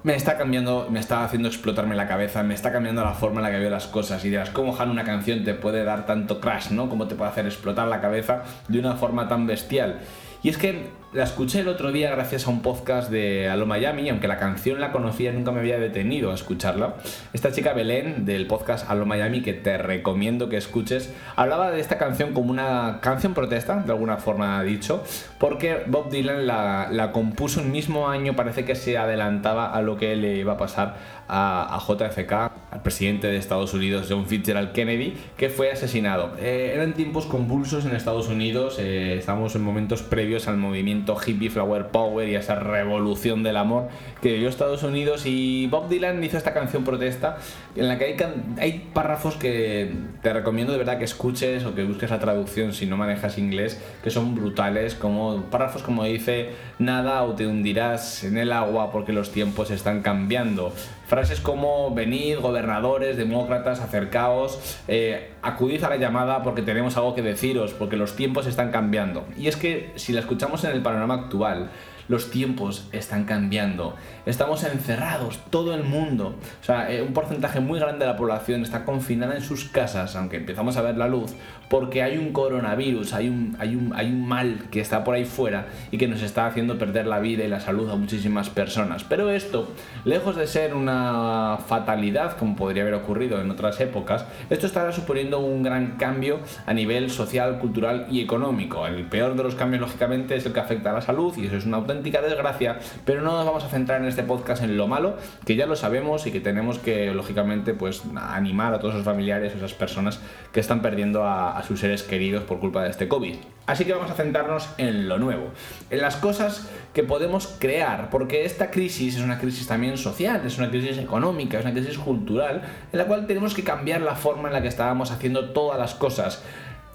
me 0.03 0.17
está 0.17 0.37
cambiando, 0.37 0.89
me 0.91 0.99
está 0.99 1.25
haciendo 1.25 1.49
explotarme 1.49 1.95
la 1.95 2.09
cabeza, 2.09 2.43
me 2.43 2.55
está 2.55 2.73
cambiando 2.73 3.05
la 3.05 3.15
forma 3.15 3.41
en 3.41 3.45
la 3.45 3.51
que 3.53 3.59
veo 3.59 3.71
las 3.71 3.87
cosas. 3.87 4.25
Y 4.25 4.31
dirás, 4.31 4.51
¿cómo 4.51 4.77
Han 4.77 4.91
una 4.91 5.05
canción 5.05 5.45
te 5.45 5.55
puede 5.55 5.85
dar 5.85 6.05
tanto 6.05 6.41
crash, 6.41 6.71
no? 6.71 6.89
¿Cómo 6.89 7.07
te 7.07 7.15
puede 7.15 7.31
hacer 7.31 7.47
explotar 7.47 7.87
la 7.87 8.01
cabeza 8.01 8.43
de 8.67 8.81
una 8.81 8.97
forma 8.97 9.29
tan 9.29 9.47
bestial? 9.47 10.01
Y 10.43 10.49
es 10.49 10.59
que 10.59 10.91
la 11.13 11.25
escuché 11.25 11.61
el 11.61 11.69
otro 11.69 11.93
día 11.93 12.11
gracias 12.11 12.47
a 12.47 12.51
un 12.51 12.61
podcast 12.61 13.11
de 13.11 13.49
Alo 13.49 13.65
Miami, 13.65 14.11
aunque 14.11 14.29
la 14.29 14.39
canción 14.39 14.81
la 14.81 14.93
conocía, 14.93 15.33
nunca 15.33 15.51
me 15.51 15.61
había 15.61 15.79
detenido 15.79 16.31
a 16.31 16.35
escucharla. 16.35 16.97
Esta 17.33 17.53
chica 17.53 17.73
Belén 17.73 18.27
del 18.27 18.47
podcast 18.47 18.89
Alo 18.91 19.07
Miami, 19.07 19.41
que 19.41 19.55
te 19.55 19.79
recomiendo 19.79 20.49
que 20.49 20.59
escuches, 20.59 21.13
hablaba 21.35 21.71
de 21.71 21.81
esta 21.81 21.97
canción 21.97 22.35
como 22.35 22.51
una 22.51 22.99
canción 23.01 23.33
protesta, 23.33 23.77
de 23.77 23.93
alguna 23.93 24.19
forma 24.19 24.59
ha 24.59 24.63
dicho, 24.63 25.03
porque 25.39 25.85
Bob 25.87 26.11
Dylan 26.11 26.47
la, 26.47 26.89
la 26.93 27.13
compuso 27.13 27.61
el 27.61 27.69
mismo 27.69 28.09
año, 28.09 28.37
parece 28.37 28.65
que 28.65 28.75
se 28.75 28.99
adelantaba 28.99 29.73
a 29.73 29.81
lo 29.81 29.97
que 29.97 30.17
le 30.17 30.37
iba 30.37 30.53
a 30.53 30.57
pasar 30.59 30.97
a, 31.29 31.79
JFK, 31.87 32.66
al 32.71 32.83
presidente 32.83 33.29
de 33.29 33.37
Estados 33.37 33.75
Unidos, 33.75 34.07
John 34.09 34.27
Fitzgerald 34.27 34.73
Kennedy, 34.73 35.15
que 35.37 35.49
fue 35.49 35.71
asesinado. 35.71 36.33
Eh, 36.39 36.73
eran 36.75 36.95
tiempos 36.95 37.27
convulsos 37.27 37.85
en 37.85 37.95
Estados 37.95 38.29
Unidos, 38.29 38.79
eh, 38.79 39.17
estamos 39.19 39.55
en 39.55 39.63
momentos 39.63 40.03
previos 40.03 40.49
al 40.49 40.57
movimiento 40.57 41.17
hippie, 41.25 41.49
flower 41.49 41.89
power 41.89 42.29
y 42.29 42.35
esa 42.35 42.57
revolución 42.57 43.43
del 43.43 43.57
amor 43.57 43.89
que 44.21 44.33
vivió 44.33 44.49
Estados 44.49 44.83
Unidos 44.83 45.27
y 45.27 45.69
Bob 45.69 45.89
Dylan 45.89 46.23
hizo 46.25 46.37
esta 46.37 46.53
canción 46.53 46.85
protesta 46.85 47.39
en 47.77 47.89
la 47.89 47.99
que 47.99 48.05
hay, 48.05 48.17
hay 48.59 48.91
párrafos 48.93 49.37
que 49.37 49.93
te 50.23 50.33
recomiendo 50.33 50.73
de 50.73 50.79
verdad 50.79 50.99
que 50.99 51.05
escuches 51.05 51.65
o 51.65 51.75
que 51.75 51.85
busques 51.85 52.11
la 52.11 52.19
traducción 52.19 52.73
si 52.73 52.87
no 52.87 52.97
manejas 52.97 53.39
inglés 53.39 53.81
que 54.03 54.11
son 54.11 54.35
brutales 54.35 54.95
como 54.95 55.43
párrafos 55.45 55.83
como 55.83 56.05
dice 56.05 56.51
nada 56.79 57.23
o 57.23 57.35
te 57.35 57.47
hundirás 57.47 58.25
en 58.25 58.39
el 58.39 58.53
agua 58.53 58.91
porque 58.91 59.13
los 59.13 59.31
tiempos 59.31 59.71
están 59.71 60.03
cambiando 60.03 60.73
frases 61.07 61.41
como 61.41 61.95
venid 61.95 62.39
gobernadores 62.39 63.17
demócratas 63.17 63.81
acercaos 63.81 64.79
eh, 64.89 65.31
acudid 65.43 65.83
a 65.85 65.91
la 65.91 65.97
llamada 65.97 66.43
porque 66.43 66.63
tenemos 66.63 66.97
algo 66.97 67.15
que 67.15 67.23
deciros 67.23 67.73
porque 67.73 67.97
los 67.97 68.17
tiempos 68.17 68.47
están 68.47 68.71
cambiando 68.71 69.27
y 69.37 69.49
es 69.49 69.57
que 69.57 69.93
si 69.97 70.13
la 70.13 70.21
escuchamos 70.21 70.65
en 70.65 70.73
el 70.73 70.83
panorama 70.83 71.15
actual 71.15 71.71
los 72.09 72.31
tiempos 72.31 72.89
están 72.93 73.25
cambiando. 73.25 73.95
Estamos 74.25 74.65
encerrados, 74.65 75.39
todo 75.51 75.75
el 75.75 75.85
mundo. 75.85 76.35
O 76.61 76.65
sea, 76.65 76.91
eh, 76.91 77.03
un 77.03 77.13
porcentaje 77.13 77.61
muy 77.61 77.79
grande 77.79 78.05
de 78.05 78.13
la 78.13 78.17
población 78.17 78.63
está 78.63 78.85
confinada 78.85 79.35
en 79.35 79.43
sus 79.43 79.65
casas, 79.65 80.17
aunque 80.17 80.37
empezamos 80.37 80.77
a 80.77 80.83
ver 80.83 80.97
la 80.97 81.09
luz, 81.09 81.35
porque 81.69 82.03
hay 82.03 82.19
un 82.19 82.33
coronavirus, 82.33 83.13
hay 83.13 83.29
un, 83.29 83.57
hay 83.59 83.75
un, 83.75 83.93
hay 83.95 84.07
un 84.07 84.27
mal 84.27 84.67
que 84.71 84.81
está 84.81 85.05
por 85.05 85.15
ahí 85.15 85.25
fuera 85.25 85.67
y 85.91 85.99
que 85.99 86.09
nos 86.09 86.23
está 86.23 86.47
haciendo 86.47 86.79
perder 86.79 87.07
la 87.07 87.19
vida 87.19 87.45
y 87.45 87.49
la 87.49 87.61
salud 87.61 87.91
a 87.91 87.97
muchísimas 87.97 88.51
personas. 88.51 89.05
Pero 89.05 89.31
esto, 89.31 89.69
lejos 90.05 90.37
de 90.37 90.47
ser 90.47 90.75
una 90.75 91.59
fatalidad, 91.67 92.37
como 92.37 92.57
podría 92.57 92.83
haber 92.83 92.95
ocurrido 92.95 93.41
en 93.41 93.51
otras 93.51 93.81
épocas, 93.81 94.25
esto 94.51 94.67
estará 94.67 94.93
suponiendo 94.93 95.41
un 95.41 95.63
gran 95.63 95.97
cambio 95.97 96.41
a 96.67 96.73
nivel 96.73 97.11
social, 97.11 97.59
cultural 97.59 98.07
y 98.11 98.21
económico. 98.21 98.87
El 98.87 99.05
peor 99.05 99.35
de 99.37 99.43
los 99.43 99.55
cambios, 99.55 99.81
lógicamente, 99.81 100.37
es 100.37 100.47
el 100.47 100.53
que 100.53 100.61
afecta 100.61 100.91
a 100.91 100.95
la 100.95 101.01
salud 101.01 101.35
y 101.37 101.47
eso 101.47 101.57
es 101.57 101.67
una 101.67 101.79
auténtica 101.79 101.96
desgracia, 102.03 102.79
pero 103.05 103.23
no 103.23 103.33
nos 103.33 103.47
vamos 103.47 103.65
a 103.65 103.69
centrar 103.69 104.01
en 104.01 104.09
este 104.09 104.23
podcast 104.23 104.63
en 104.63 104.77
lo 104.77 104.87
malo, 104.87 105.17
que 105.45 105.57
ya 105.57 105.67
lo 105.67 105.77
sabemos 105.77 106.27
y 106.27 106.33
que 106.33 106.41
tenemos 106.41 106.79
que, 106.79 107.13
lógicamente, 107.13 107.75
pues 107.75 108.03
animar 108.17 108.75
a 108.75 108.79
todos 108.79 108.95
los 108.95 109.05
familiares, 109.05 109.55
esas 109.55 109.75
personas 109.75 110.21
que 110.53 110.61
están 110.61 110.83
perdiendo 110.83 111.25
a, 111.25 111.57
a 111.59 111.63
sus 111.63 111.81
seres 111.81 112.03
queridos 112.03 112.45
por 112.45 112.61
culpa 112.61 112.83
de 112.83 112.91
este 112.91 113.09
COVID. 113.09 113.37
Así 113.67 113.85
que 113.85 113.93
vamos 113.93 114.11
a 114.11 114.15
centrarnos 114.15 114.69
en 114.79 115.09
lo 115.09 115.19
nuevo, 115.19 115.51
en 115.91 116.01
las 116.01 116.17
cosas 116.17 116.71
que 116.95 117.03
podemos 117.03 117.57
crear, 117.59 118.11
porque 118.11 118.45
esta 118.45 118.71
crisis 118.71 119.17
es 119.17 119.23
una 119.23 119.39
crisis 119.39 119.67
también 119.67 119.99
social, 119.99 120.41
es 120.47 120.57
una 120.59 120.71
crisis 120.71 120.99
económica, 120.99 121.59
es 121.59 121.65
una 121.65 121.75
crisis 121.75 121.99
cultural, 121.99 122.63
en 122.93 122.99
la 122.99 123.07
cual 123.07 123.27
tenemos 123.27 123.55
que 123.55 123.65
cambiar 123.65 124.03
la 124.03 124.15
forma 124.15 124.49
en 124.49 124.55
la 124.55 124.63
que 124.63 124.69
estábamos 124.69 125.11
haciendo 125.11 125.51
todas 125.51 125.81
las 125.81 125.95
cosas 125.95 126.45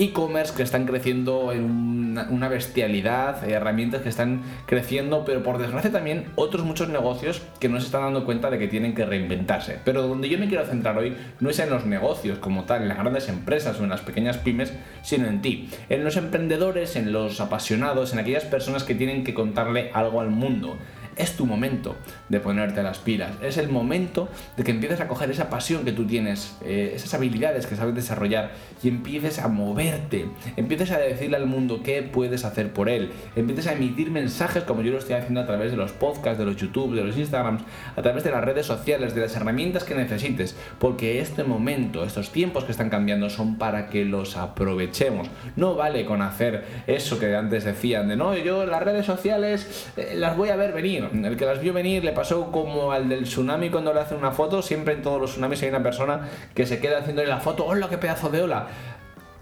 e-commerce 0.01 0.55
que 0.55 0.63
están 0.63 0.86
creciendo 0.86 1.51
en 1.51 2.17
una, 2.29 2.50
bestialidad, 2.50 3.48
herramientas 3.48 4.01
que 4.01 4.10
están 4.10 4.41
creciendo, 4.65 5.24
pero 5.25 5.43
por 5.43 5.60
desgracia 5.60 5.91
también 5.91 6.25
otros 6.36 6.65
muchos 6.65 6.89
negocios 6.89 7.41
que 7.60 7.70
no 7.70 7.79
se 7.79 7.86
están 7.86 8.01
dando 8.01 8.25
cuenta 8.25 8.50
de 8.50 8.58
que 8.58 8.67
tienen 8.67 8.96
que 8.96 9.05
reinventarse. 9.05 9.79
Pero 9.86 10.08
donde 10.08 10.27
yo 10.27 10.39
me 10.39 10.48
quiero 10.48 10.65
centrar 10.65 10.98
hoy 10.98 11.15
no 11.39 11.51
es 11.51 11.60
en 11.60 11.70
los 11.70 11.86
negocios 11.86 12.39
como 12.39 12.63
tal, 12.63 12.81
en 12.81 12.88
las 12.89 12.98
grandes 12.98 13.29
empresas 13.29 13.79
o 13.79 13.84
en 13.84 13.91
las 13.91 14.01
pequeñas 14.01 14.38
pymes, 14.38 14.74
sino 15.03 15.27
en 15.27 15.41
ti, 15.41 15.70
en 15.89 16.03
los 16.03 16.17
emprendedores, 16.17 16.96
en 16.96 17.12
los 17.12 17.39
apasionados, 17.39 18.12
en 18.13 18.20
aquellas 18.20 18.46
personas 18.46 18.84
que 18.84 18.96
tienen 18.96 19.24
que 19.24 19.36
contarle 19.36 19.91
algo 19.93 20.20
al 20.20 20.31
mundo 20.31 20.77
es 21.15 21.36
tu 21.36 21.46
momento 21.46 21.96
de 22.30 22.39
ponerte 22.39 22.84
las 22.84 23.00
pilas. 23.00 23.32
Es 23.41 23.58
el 23.58 23.70
momento 23.70 24.30
de 24.58 24.63
que 24.63 24.72
empieces 24.72 25.01
a 25.01 25.08
coger 25.08 25.32
esa 25.32 25.50
pasión 25.50 25.84
que 25.84 25.91
tú 25.91 26.06
tienes, 26.06 26.58
eh, 26.63 26.94
esas 26.96 27.13
habilidades 27.13 27.68
que 27.68 27.75
sabes 27.75 27.96
desarrollar 27.96 28.51
y 28.84 28.88
empieces 28.88 29.39
a 29.39 29.48
moverte. 29.48 30.27
Empieces 30.56 30.91
a 30.91 30.98
decirle 30.98 31.38
al 31.38 31.46
mundo 31.46 31.82
qué 31.84 32.01
puedes 32.03 32.46
hacer 32.46 32.74
por 32.74 32.89
él. 32.89 33.12
Empieces 33.36 33.68
a 33.68 33.74
emitir 33.74 34.12
mensajes 34.12 34.63
como 34.63 34.82
yo 34.82 34.91
lo 34.91 34.98
estoy 34.98 35.15
haciendo 35.15 35.41
a 35.41 35.46
través 35.46 35.72
de 35.72 35.77
los 35.77 35.91
podcasts, 35.91 36.39
de 36.39 36.46
los 36.46 36.58
YouTube, 36.58 36.96
de 36.96 37.03
los 37.03 37.18
Instagrams, 37.18 37.63
a 37.96 38.01
través 38.01 38.24
de 38.24 38.32
las 38.32 38.44
redes 38.44 38.65
sociales, 38.65 39.13
de 39.15 39.22
las 39.22 39.36
herramientas 39.36 39.84
que 39.84 39.96
necesites. 39.96 40.56
Porque 40.80 41.20
este 41.20 41.44
momento, 41.44 42.03
estos 42.03 42.32
tiempos 42.32 42.63
que 42.63 42.72
están 42.72 42.89
cambiando 42.89 43.30
son 43.30 43.58
para 43.58 43.89
que 43.89 44.06
los 44.06 44.38
aprovechemos. 44.38 45.30
No 45.56 45.75
vale 45.75 46.06
con 46.06 46.22
hacer 46.22 46.65
eso 46.88 47.20
que 47.20 47.36
antes 47.36 47.63
decían 47.63 48.08
de 48.08 48.15
no, 48.15 48.36
yo 48.38 48.65
las 48.65 48.82
redes 48.84 49.06
sociales 49.06 49.89
eh, 49.98 50.13
las 50.15 50.38
voy 50.38 50.50
a 50.50 50.56
ver 50.56 50.74
venir. 50.74 51.00
El 51.10 51.38
que 51.38 51.46
las 51.46 51.62
vio 51.62 51.74
venir 51.74 52.03
le 52.03 52.12
pasó 52.12 52.51
como 52.51 52.91
al 52.91 53.10
del 53.10 53.24
tsunami 53.24 53.70
cuando 53.70 53.93
le 53.93 54.00
hacen 54.00 54.17
una 54.17 54.31
foto. 54.31 54.62
Siempre 54.62 54.93
en 54.93 55.01
todos 55.01 55.20
los 55.20 55.31
tsunamis 55.31 55.63
hay 55.63 55.70
una 55.70 55.84
persona 55.84 56.29
que 56.53 56.65
se 56.65 56.79
queda 56.79 57.00
haciéndole 57.00 57.27
la 57.27 57.39
foto. 57.39 57.65
¡Hola, 57.65 57.89
qué 57.89 57.98
pedazo 57.98 58.29
de 58.29 58.43
ola! 58.43 58.67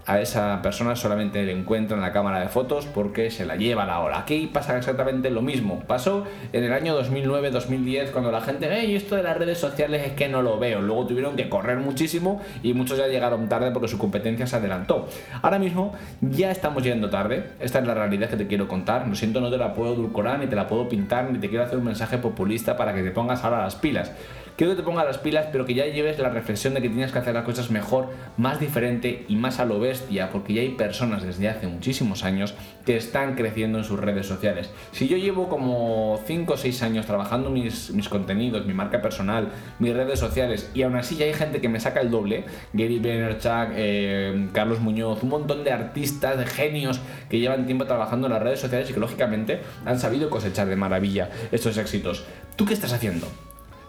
A 0.06 0.20
esa 0.20 0.60
persona 0.62 0.96
solamente 0.96 1.42
le 1.44 1.52
encuentra 1.52 1.96
en 1.96 2.02
la 2.02 2.12
cámara 2.12 2.40
de 2.40 2.48
fotos 2.48 2.86
porque 2.86 3.30
se 3.30 3.46
la 3.46 3.56
lleva 3.56 3.84
la 3.84 4.00
hora. 4.00 4.18
Aquí 4.20 4.50
pasa 4.52 4.76
exactamente 4.76 5.30
lo 5.30 5.42
mismo. 5.42 5.80
Pasó 5.86 6.24
en 6.52 6.64
el 6.64 6.72
año 6.72 7.00
2009-2010 7.00 8.10
cuando 8.10 8.32
la 8.32 8.40
gente, 8.40 8.68
hey, 8.70 8.94
esto 8.94 9.16
de 9.16 9.22
las 9.22 9.36
redes 9.36 9.58
sociales 9.58 10.06
es 10.06 10.12
que 10.12 10.28
no 10.28 10.42
lo 10.42 10.58
veo. 10.58 10.80
Luego 10.80 11.06
tuvieron 11.06 11.36
que 11.36 11.48
correr 11.48 11.78
muchísimo 11.78 12.40
y 12.62 12.74
muchos 12.74 12.98
ya 12.98 13.06
llegaron 13.06 13.48
tarde 13.48 13.70
porque 13.70 13.88
su 13.88 13.98
competencia 13.98 14.46
se 14.46 14.56
adelantó. 14.56 15.08
Ahora 15.42 15.58
mismo 15.58 15.92
ya 16.20 16.50
estamos 16.50 16.82
yendo 16.82 17.10
tarde. 17.10 17.50
Esta 17.60 17.78
es 17.80 17.86
la 17.86 17.94
realidad 17.94 18.28
que 18.28 18.36
te 18.36 18.46
quiero 18.46 18.68
contar. 18.68 19.06
Lo 19.06 19.14
siento, 19.14 19.40
no 19.40 19.50
te 19.50 19.58
la 19.58 19.74
puedo 19.74 19.94
edulcorar, 19.94 20.38
ni 20.38 20.46
te 20.46 20.56
la 20.56 20.66
puedo 20.66 20.88
pintar, 20.88 21.30
ni 21.30 21.38
te 21.38 21.48
quiero 21.48 21.64
hacer 21.64 21.78
un 21.78 21.84
mensaje 21.84 22.18
populista 22.18 22.76
para 22.76 22.94
que 22.94 23.02
te 23.02 23.10
pongas 23.10 23.44
ahora 23.44 23.62
las 23.62 23.76
pilas. 23.76 24.12
Quiero 24.60 24.74
que 24.74 24.82
te 24.82 24.84
pongas 24.84 25.06
las 25.06 25.16
pilas, 25.16 25.46
pero 25.50 25.64
que 25.64 25.72
ya 25.72 25.86
lleves 25.86 26.18
la 26.18 26.28
reflexión 26.28 26.74
de 26.74 26.82
que 26.82 26.90
tienes 26.90 27.12
que 27.12 27.18
hacer 27.18 27.32
las 27.32 27.44
cosas 27.44 27.70
mejor, 27.70 28.10
más 28.36 28.60
diferente 28.60 29.24
y 29.26 29.36
más 29.36 29.58
a 29.58 29.64
lo 29.64 29.80
bestia, 29.80 30.28
porque 30.28 30.52
ya 30.52 30.60
hay 30.60 30.72
personas 30.72 31.22
desde 31.22 31.48
hace 31.48 31.66
muchísimos 31.66 32.24
años 32.24 32.52
que 32.84 32.94
están 32.94 33.36
creciendo 33.36 33.78
en 33.78 33.84
sus 33.84 33.98
redes 33.98 34.26
sociales. 34.26 34.70
Si 34.92 35.08
yo 35.08 35.16
llevo 35.16 35.48
como 35.48 36.20
5 36.26 36.52
o 36.52 36.56
6 36.58 36.82
años 36.82 37.06
trabajando 37.06 37.48
mis, 37.48 37.90
contenidos, 38.10 38.66
mi 38.66 38.74
marca 38.74 39.00
personal, 39.00 39.48
mis 39.78 39.94
redes 39.94 40.18
sociales, 40.18 40.70
y 40.74 40.82
aún 40.82 40.96
así 40.96 41.16
ya 41.16 41.24
hay 41.24 41.32
gente 41.32 41.62
que 41.62 41.70
me 41.70 41.80
saca 41.80 42.02
el 42.02 42.10
doble, 42.10 42.44
Gary 42.74 42.98
Vaynerchuk, 42.98 43.72
eh, 43.76 44.50
Carlos 44.52 44.80
Muñoz, 44.80 45.22
un 45.22 45.30
montón 45.30 45.64
de 45.64 45.72
artistas, 45.72 46.36
de 46.36 46.44
genios 46.44 47.00
que 47.30 47.38
llevan 47.38 47.64
tiempo 47.64 47.86
trabajando 47.86 48.26
en 48.26 48.34
las 48.34 48.42
redes 48.42 48.60
sociales 48.60 48.90
y 48.90 48.92
que 48.92 49.00
lógicamente 49.00 49.62
han 49.86 49.98
sabido 49.98 50.28
cosechar 50.28 50.68
de 50.68 50.76
maravilla 50.76 51.30
estos 51.50 51.78
éxitos. 51.78 52.26
¿Tú 52.56 52.66
qué 52.66 52.74
estás 52.74 52.92
haciendo? 52.92 53.26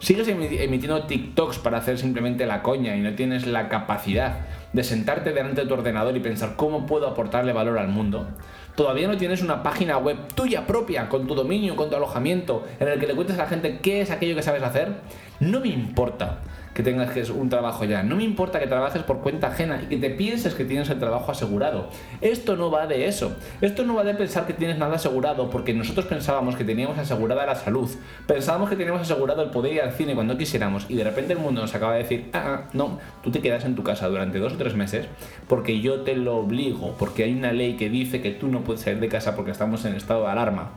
Sigues 0.02 0.26
emitiendo 0.26 1.04
TikToks 1.04 1.58
para 1.58 1.78
hacer 1.78 1.96
simplemente 1.96 2.44
la 2.44 2.62
coña 2.62 2.96
y 2.96 3.00
no 3.00 3.14
tienes 3.14 3.46
la 3.46 3.68
capacidad 3.68 4.40
de 4.72 4.82
sentarte 4.82 5.32
delante 5.32 5.60
de 5.60 5.68
tu 5.68 5.74
ordenador 5.74 6.16
y 6.16 6.20
pensar 6.20 6.54
cómo 6.56 6.86
puedo 6.86 7.06
aportarle 7.06 7.52
valor 7.52 7.78
al 7.78 7.86
mundo, 7.86 8.26
todavía 8.74 9.06
no 9.06 9.16
tienes 9.16 9.42
una 9.42 9.62
página 9.62 9.98
web 9.98 10.16
tuya 10.34 10.66
propia, 10.66 11.08
con 11.08 11.28
tu 11.28 11.36
dominio, 11.36 11.76
con 11.76 11.88
tu 11.88 11.94
alojamiento, 11.94 12.66
en 12.80 12.88
el 12.88 12.98
que 12.98 13.06
le 13.06 13.14
cuentes 13.14 13.36
a 13.38 13.44
la 13.44 13.48
gente 13.48 13.78
qué 13.78 14.00
es 14.00 14.10
aquello 14.10 14.34
que 14.34 14.42
sabes 14.42 14.64
hacer, 14.64 14.92
no 15.38 15.60
me 15.60 15.68
importa 15.68 16.40
que 16.74 16.82
tengas 16.82 17.30
un 17.30 17.48
trabajo 17.48 17.84
ya. 17.84 18.02
No 18.02 18.16
me 18.16 18.24
importa 18.24 18.58
que 18.58 18.66
trabajes 18.66 19.02
por 19.02 19.20
cuenta 19.20 19.48
ajena 19.48 19.80
y 19.82 19.86
que 19.86 19.96
te 19.96 20.10
pienses 20.10 20.54
que 20.54 20.64
tienes 20.64 20.88
el 20.90 20.98
trabajo 20.98 21.30
asegurado. 21.30 21.88
Esto 22.20 22.56
no 22.56 22.70
va 22.70 22.86
de 22.86 23.06
eso. 23.06 23.36
Esto 23.60 23.84
no 23.84 23.94
va 23.94 24.04
de 24.04 24.14
pensar 24.14 24.46
que 24.46 24.52
tienes 24.52 24.78
nada 24.78 24.96
asegurado 24.96 25.50
porque 25.50 25.74
nosotros 25.74 26.06
pensábamos 26.06 26.56
que 26.56 26.64
teníamos 26.64 26.98
asegurada 26.98 27.46
la 27.46 27.54
salud. 27.54 27.90
Pensábamos 28.26 28.70
que 28.70 28.76
teníamos 28.76 29.02
asegurado 29.02 29.42
el 29.42 29.50
poder 29.50 29.74
ir 29.74 29.82
al 29.82 29.92
cine 29.92 30.14
cuando 30.14 30.36
quisiéramos 30.38 30.86
y 30.88 30.94
de 30.96 31.04
repente 31.04 31.34
el 31.34 31.38
mundo 31.38 31.60
nos 31.60 31.74
acaba 31.74 31.94
de 31.94 32.02
decir, 32.02 32.30
ah, 32.32 32.42
ah, 32.44 32.68
no, 32.72 32.98
tú 33.22 33.30
te 33.30 33.40
quedas 33.40 33.64
en 33.64 33.74
tu 33.74 33.82
casa 33.82 34.08
durante 34.08 34.38
dos 34.38 34.54
o 34.54 34.56
tres 34.56 34.74
meses 34.74 35.06
porque 35.48 35.80
yo 35.80 36.00
te 36.00 36.16
lo 36.16 36.36
obligo, 36.36 36.94
porque 36.98 37.24
hay 37.24 37.34
una 37.34 37.52
ley 37.52 37.76
que 37.76 37.90
dice 37.90 38.20
que 38.20 38.30
tú 38.30 38.48
no 38.48 38.60
puedes 38.60 38.82
salir 38.82 39.00
de 39.00 39.08
casa 39.08 39.36
porque 39.36 39.50
estamos 39.50 39.84
en 39.84 39.94
estado 39.94 40.22
de 40.24 40.30
alarma. 40.30 40.70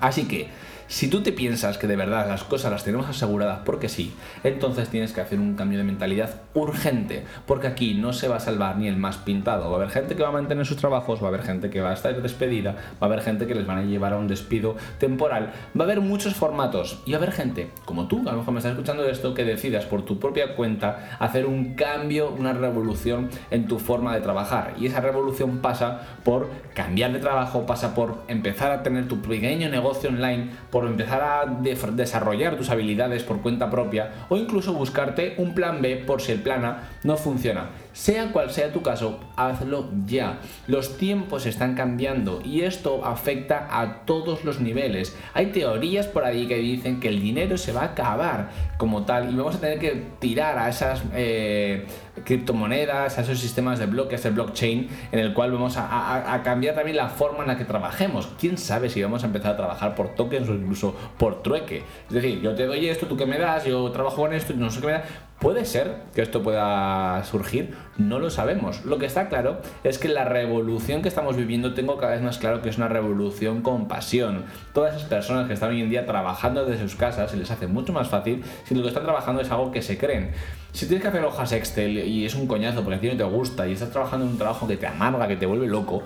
Así 0.00 0.26
que 0.26 0.48
si 0.86 1.08
tú 1.08 1.22
te 1.22 1.32
piensas 1.32 1.78
que 1.78 1.86
de 1.86 1.96
verdad 1.96 2.28
las 2.28 2.44
cosas 2.44 2.70
las 2.70 2.84
tenemos 2.84 3.08
aseguradas 3.08 3.60
porque 3.64 3.88
sí, 3.88 4.14
entonces 4.42 4.88
tienes 4.88 5.12
que 5.12 5.20
hacer 5.20 5.38
un 5.38 5.54
cambio 5.54 5.78
de 5.78 5.84
mentalidad 5.84 6.42
urgente, 6.54 7.24
porque 7.46 7.66
aquí 7.66 7.94
no 7.94 8.12
se 8.12 8.28
va 8.28 8.36
a 8.36 8.40
salvar 8.40 8.76
ni 8.76 8.88
el 8.88 8.96
más 8.96 9.16
pintado. 9.18 9.70
Va 9.70 9.72
a 9.72 9.76
haber 9.76 9.90
gente 9.90 10.16
que 10.16 10.22
va 10.22 10.28
a 10.28 10.32
mantener 10.32 10.66
sus 10.66 10.76
trabajos, 10.76 11.22
va 11.22 11.26
a 11.26 11.28
haber 11.28 11.42
gente 11.42 11.70
que 11.70 11.80
va 11.80 11.90
a 11.90 11.94
estar 11.94 12.20
despedida, 12.20 12.72
va 12.72 12.78
a 13.00 13.04
haber 13.06 13.20
gente 13.20 13.46
que 13.46 13.54
les 13.54 13.66
van 13.66 13.78
a 13.78 13.82
llevar 13.82 14.12
a 14.12 14.18
un 14.18 14.28
despido 14.28 14.76
temporal, 14.98 15.52
va 15.78 15.84
a 15.84 15.86
haber 15.86 16.00
muchos 16.00 16.34
formatos 16.34 17.02
y 17.06 17.12
va 17.12 17.18
a 17.18 17.22
haber 17.22 17.32
gente 17.32 17.70
como 17.84 18.08
tú, 18.08 18.20
a 18.28 18.32
lo 18.32 18.38
mejor 18.38 18.52
me 18.52 18.58
estás 18.58 18.72
escuchando 18.72 19.04
esto, 19.08 19.34
que 19.34 19.44
decidas 19.44 19.84
por 19.84 20.02
tu 20.02 20.18
propia 20.18 20.54
cuenta 20.54 21.16
hacer 21.18 21.46
un 21.46 21.74
cambio, 21.74 22.30
una 22.30 22.52
revolución 22.52 23.30
en 23.50 23.66
tu 23.66 23.78
forma 23.78 24.14
de 24.14 24.20
trabajar. 24.20 24.74
Y 24.78 24.86
esa 24.86 25.00
revolución 25.00 25.58
pasa 25.58 26.00
por 26.24 26.48
cambiar 26.74 27.12
de 27.12 27.18
trabajo, 27.18 27.66
pasa 27.66 27.94
por 27.94 28.22
empezar 28.28 28.70
a 28.72 28.82
tener 28.82 29.08
tu 29.08 29.20
pequeño 29.20 29.68
negocio 29.68 30.10
online, 30.10 30.50
por 30.74 30.86
empezar 30.86 31.22
a 31.22 31.46
desarrollar 31.92 32.56
tus 32.56 32.68
habilidades 32.68 33.22
por 33.22 33.40
cuenta 33.42 33.70
propia 33.70 34.10
o 34.28 34.36
incluso 34.36 34.72
buscarte 34.72 35.34
un 35.38 35.54
plan 35.54 35.80
B 35.80 36.02
por 36.04 36.20
si 36.20 36.32
el 36.32 36.40
plan 36.40 36.64
A 36.64 36.88
no 37.04 37.16
funciona. 37.16 37.68
Sea 37.92 38.32
cual 38.32 38.50
sea 38.50 38.72
tu 38.72 38.82
caso, 38.82 39.20
hazlo 39.36 39.88
ya. 40.04 40.40
Los 40.66 40.98
tiempos 40.98 41.46
están 41.46 41.76
cambiando 41.76 42.40
y 42.44 42.62
esto 42.62 43.04
afecta 43.04 43.68
a 43.70 44.04
todos 44.04 44.44
los 44.44 44.58
niveles. 44.58 45.16
Hay 45.32 45.52
teorías 45.52 46.08
por 46.08 46.24
ahí 46.24 46.48
que 46.48 46.56
dicen 46.56 46.98
que 46.98 47.06
el 47.06 47.20
dinero 47.20 47.56
se 47.56 47.70
va 47.70 47.82
a 47.82 47.84
acabar 47.92 48.48
como 48.76 49.04
tal 49.04 49.32
y 49.32 49.36
vamos 49.36 49.54
a 49.54 49.60
tener 49.60 49.78
que 49.78 50.02
tirar 50.18 50.58
a 50.58 50.68
esas 50.68 51.04
eh, 51.14 51.86
criptomonedas, 52.24 53.16
a 53.16 53.20
esos 53.22 53.38
sistemas 53.38 53.78
de 53.78 53.86
bloques, 53.86 54.24
el 54.24 54.34
blockchain, 54.34 54.88
en 55.12 55.18
el 55.20 55.32
cual 55.32 55.52
vamos 55.52 55.76
a, 55.76 56.40
cambiar 56.42 56.74
también 56.74 56.96
la 56.96 57.08
forma 57.08 57.42
en 57.42 57.48
la 57.48 57.56
que 57.56 57.64
trabajemos. 57.64 58.28
¿Quién 58.40 58.58
sabe 58.58 58.88
si 58.90 59.02
vamos 59.02 59.22
a 59.22 59.26
empezar 59.26 59.52
a 59.52 59.56
trabajar 59.56 59.94
por 59.94 60.16
tokens 60.16 60.48
o 60.48 60.54
incluso 60.64 60.94
por 61.18 61.42
trueque? 61.42 61.84
Es 62.08 62.14
decir, 62.14 62.40
yo 62.40 62.54
te 62.54 62.66
doy 62.66 62.88
esto, 62.88 63.06
tú 63.06 63.16
que 63.16 63.26
me 63.26 63.38
das, 63.38 63.64
yo 63.64 63.90
trabajo 63.90 64.16
con 64.16 64.32
esto, 64.32 64.52
no 64.54 64.70
sé 64.70 64.80
qué 64.80 64.86
me 64.86 64.92
das 64.92 65.04
¿Puede 65.44 65.66
ser 65.66 65.96
que 66.14 66.22
esto 66.22 66.42
pueda 66.42 67.22
surgir? 67.24 67.74
No 67.98 68.18
lo 68.18 68.30
sabemos. 68.30 68.84
Lo 68.86 68.96
que 68.96 69.04
está 69.04 69.28
claro 69.28 69.60
es 69.82 69.98
que 69.98 70.08
la 70.08 70.24
revolución 70.24 71.02
que 71.02 71.08
estamos 71.08 71.36
viviendo 71.36 71.74
tengo 71.74 71.98
cada 71.98 72.12
vez 72.12 72.22
más 72.22 72.38
claro 72.38 72.62
que 72.62 72.70
es 72.70 72.78
una 72.78 72.88
revolución 72.88 73.60
con 73.60 73.86
pasión. 73.86 74.44
Todas 74.72 74.94
esas 74.94 75.06
personas 75.06 75.46
que 75.46 75.52
están 75.52 75.70
hoy 75.70 75.82
en 75.82 75.90
día 75.90 76.06
trabajando 76.06 76.64
desde 76.64 76.84
sus 76.84 76.96
casas 76.96 77.30
se 77.30 77.36
les 77.36 77.50
hace 77.50 77.66
mucho 77.66 77.92
más 77.92 78.08
fácil 78.08 78.42
si 78.64 78.74
lo 78.74 78.80
que 78.82 78.88
están 78.88 79.02
trabajando 79.02 79.42
es 79.42 79.50
algo 79.50 79.70
que 79.70 79.82
se 79.82 79.98
creen. 79.98 80.30
Si 80.72 80.86
tienes 80.86 81.02
que 81.02 81.08
hacer 81.08 81.24
hojas 81.24 81.52
Excel 81.52 81.98
y 81.98 82.24
es 82.24 82.34
un 82.34 82.46
coñazo 82.46 82.82
porque 82.82 82.96
a 82.96 83.00
ti 83.00 83.08
no 83.08 83.16
te 83.16 83.24
gusta 83.24 83.68
y 83.68 83.72
estás 83.72 83.90
trabajando 83.90 84.24
en 84.24 84.32
un 84.32 84.38
trabajo 84.38 84.66
que 84.66 84.76
te 84.76 84.86
amarga, 84.86 85.28
que 85.28 85.36
te 85.36 85.44
vuelve 85.44 85.66
loco, 85.66 86.02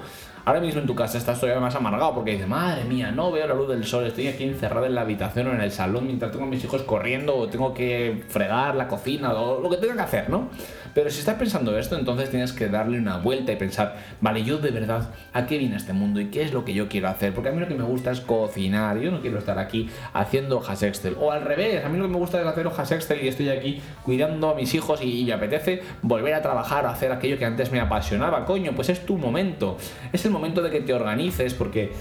Ahora 0.48 0.60
mismo 0.60 0.80
en 0.80 0.86
tu 0.86 0.94
casa 0.94 1.18
estás 1.18 1.38
todavía 1.38 1.60
más 1.60 1.74
amargado 1.74 2.14
porque 2.14 2.30
dices, 2.30 2.48
madre 2.48 2.82
mía, 2.84 3.12
no 3.12 3.30
veo 3.30 3.46
la 3.46 3.52
luz 3.52 3.68
del 3.68 3.84
sol, 3.84 4.06
estoy 4.06 4.28
aquí 4.28 4.44
encerrado 4.44 4.86
en 4.86 4.94
la 4.94 5.02
habitación 5.02 5.48
o 5.48 5.52
en 5.52 5.60
el 5.60 5.70
salón 5.70 6.06
mientras 6.06 6.32
tengo 6.32 6.46
a 6.46 6.48
mis 6.48 6.64
hijos 6.64 6.84
corriendo 6.84 7.36
o 7.36 7.48
tengo 7.48 7.74
que 7.74 8.24
fregar 8.28 8.74
la 8.74 8.88
cocina 8.88 9.34
o 9.34 9.60
lo 9.60 9.68
que 9.68 9.76
tenga 9.76 9.96
que 9.96 10.00
hacer, 10.00 10.30
¿no? 10.30 10.48
Pero 10.94 11.10
si 11.10 11.18
estás 11.18 11.34
pensando 11.34 11.78
esto, 11.78 11.98
entonces 11.98 12.30
tienes 12.30 12.54
que 12.54 12.68
darle 12.68 12.98
una 12.98 13.18
vuelta 13.18 13.52
y 13.52 13.56
pensar, 13.56 13.96
vale, 14.22 14.42
yo 14.42 14.56
de 14.56 14.70
verdad, 14.70 15.10
¿a 15.34 15.44
qué 15.44 15.58
viene 15.58 15.76
este 15.76 15.92
mundo 15.92 16.18
y 16.18 16.28
qué 16.30 16.40
es 16.40 16.54
lo 16.54 16.64
que 16.64 16.72
yo 16.72 16.88
quiero 16.88 17.08
hacer? 17.08 17.34
Porque 17.34 17.50
a 17.50 17.52
mí 17.52 17.60
lo 17.60 17.68
que 17.68 17.74
me 17.74 17.84
gusta 17.84 18.10
es 18.10 18.22
cocinar, 18.22 18.98
yo 18.98 19.10
no 19.10 19.20
quiero 19.20 19.38
estar 19.38 19.58
aquí 19.58 19.90
haciendo 20.14 20.56
hojas 20.56 20.82
Excel. 20.82 21.14
O 21.20 21.30
al 21.30 21.42
revés, 21.42 21.84
a 21.84 21.90
mí 21.90 21.98
lo 21.98 22.04
que 22.04 22.12
me 22.12 22.18
gusta 22.18 22.40
es 22.40 22.46
hacer 22.46 22.66
hojas 22.66 22.90
Excel 22.90 23.22
y 23.22 23.28
estoy 23.28 23.50
aquí 23.50 23.82
cuidando 24.02 24.48
a 24.48 24.54
mis 24.54 24.72
hijos 24.72 25.02
y, 25.02 25.26
me 25.26 25.34
apetece 25.34 25.82
volver 26.00 26.32
a 26.32 26.40
trabajar, 26.40 26.86
a 26.86 26.90
hacer 26.92 27.12
aquello 27.12 27.36
que 27.36 27.44
antes 27.44 27.70
me 27.70 27.80
apasionaba, 27.80 28.46
coño, 28.46 28.72
pues 28.74 28.88
es 28.88 29.04
tu 29.04 29.18
momento. 29.18 29.76
Es 30.10 30.24
el 30.24 30.30
momento 30.30 30.37
de 30.40 30.70
que 30.70 30.80
te 30.80 30.94
organices, 30.94 31.54
porque 31.54 31.92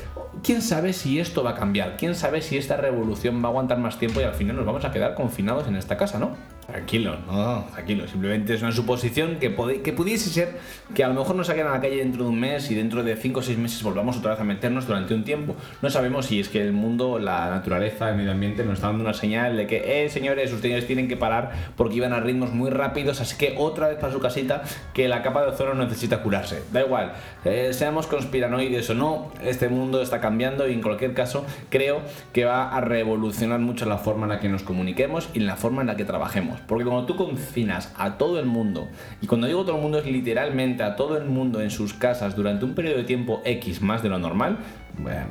quién 0.43 0.61
sabe 0.61 0.93
si 0.93 1.19
esto 1.19 1.43
va 1.43 1.51
a 1.51 1.55
cambiar, 1.55 1.97
quién 1.97 2.15
sabe 2.15 2.41
si 2.41 2.57
esta 2.57 2.77
revolución 2.77 3.41
va 3.43 3.47
a 3.47 3.49
aguantar 3.49 3.79
más 3.79 3.99
tiempo 3.99 4.21
y 4.21 4.23
al 4.23 4.33
final 4.33 4.55
nos 4.55 4.65
vamos 4.65 4.85
a 4.85 4.91
quedar 4.91 5.15
confinados 5.15 5.67
en 5.67 5.75
esta 5.75 5.97
casa, 5.97 6.19
¿no? 6.19 6.35
Tranquilo, 6.67 7.15
no, 7.25 7.65
tranquilo. 7.73 8.05
Simplemente 8.09 8.53
es 8.53 8.61
una 8.61 8.73
suposición 8.73 9.37
que, 9.39 9.49
pudiese 9.49 10.29
ser 10.29 10.59
que 10.93 11.01
a 11.01 11.07
lo 11.07 11.13
mejor 11.13 11.37
nos 11.37 11.47
saquen 11.47 11.65
a 11.65 11.71
la 11.71 11.79
calle 11.79 11.95
dentro 11.95 12.25
de 12.25 12.29
un 12.29 12.39
mes 12.39 12.69
y 12.69 12.75
dentro 12.75 13.03
de 13.03 13.15
5 13.15 13.39
o 13.39 13.41
6 13.41 13.57
meses 13.57 13.81
volvamos 13.83 14.17
otra 14.17 14.31
vez 14.31 14.41
a 14.41 14.43
meternos 14.43 14.85
durante 14.85 15.13
un 15.13 15.23
tiempo. 15.23 15.55
No 15.81 15.89
sabemos 15.89 16.25
si 16.25 16.41
es 16.41 16.49
que 16.49 16.61
el 16.61 16.73
mundo, 16.73 17.19
la 17.19 17.49
naturaleza, 17.49 18.09
el 18.09 18.17
medio 18.17 18.33
ambiente 18.33 18.65
nos 18.65 18.75
está 18.75 18.87
dando 18.87 19.05
una 19.05 19.13
señal 19.13 19.55
de 19.55 19.65
que, 19.65 20.03
eh, 20.03 20.09
señores, 20.09 20.51
ustedes 20.51 20.85
tienen 20.85 21.07
que 21.07 21.15
parar 21.15 21.51
porque 21.77 21.95
iban 21.95 22.11
a 22.11 22.19
ritmos 22.19 22.51
muy 22.51 22.69
rápidos, 22.69 23.21
así 23.21 23.37
que 23.37 23.55
otra 23.57 23.87
vez 23.87 23.97
para 23.97 24.11
su 24.11 24.19
casita 24.19 24.63
que 24.93 25.07
la 25.07 25.21
capa 25.21 25.43
de 25.43 25.47
ozono 25.47 25.73
necesita 25.73 26.21
curarse. 26.21 26.63
Da 26.73 26.81
igual, 26.81 27.13
eh, 27.45 27.69
seamos 27.71 28.07
conspiranoides 28.07 28.89
o 28.89 28.93
no, 28.93 29.31
este 29.41 29.69
mundo 29.69 30.01
está 30.01 30.19
cambiando 30.19 30.67
y 30.67 30.73
en 30.73 30.81
cualquier 30.81 31.13
caso 31.13 31.45
creo 31.69 32.01
que 32.33 32.43
va 32.43 32.75
a 32.75 32.81
revolucionar 32.81 33.61
mucho 33.61 33.85
la 33.85 33.97
forma 33.97 34.23
en 34.23 34.29
la 34.31 34.39
que 34.41 34.49
nos 34.49 34.63
comuniquemos 34.63 35.29
y 35.33 35.39
la 35.39 35.55
forma 35.55 35.79
en 35.81 35.87
la 35.87 35.95
que 35.95 36.03
trabajemos. 36.03 36.56
Porque 36.67 36.85
cuando 36.85 37.05
tú 37.05 37.15
confinas 37.15 37.93
a 37.97 38.17
todo 38.17 38.39
el 38.39 38.45
mundo, 38.45 38.87
y 39.21 39.27
cuando 39.27 39.47
digo 39.47 39.63
todo 39.63 39.75
el 39.75 39.81
mundo 39.81 39.99
es 39.99 40.05
literalmente 40.05 40.83
a 40.83 40.95
todo 40.95 41.17
el 41.17 41.25
mundo 41.25 41.61
en 41.61 41.69
sus 41.69 41.93
casas 41.93 42.35
durante 42.35 42.65
un 42.65 42.73
periodo 42.73 42.97
de 42.97 43.03
tiempo 43.03 43.41
X 43.45 43.81
más 43.81 44.03
de 44.03 44.09
lo 44.09 44.19
normal, 44.19 44.57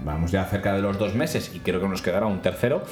vamos 0.04 0.30
ya 0.30 0.44
cerca 0.44 0.74
de 0.74 0.82
los 0.82 0.98
dos 0.98 1.14
meses 1.14 1.52
y 1.54 1.60
creo 1.60 1.80
que 1.80 1.88
nos 1.88 2.02
quedará 2.02 2.26
un 2.26 2.40
tercero, 2.40 2.82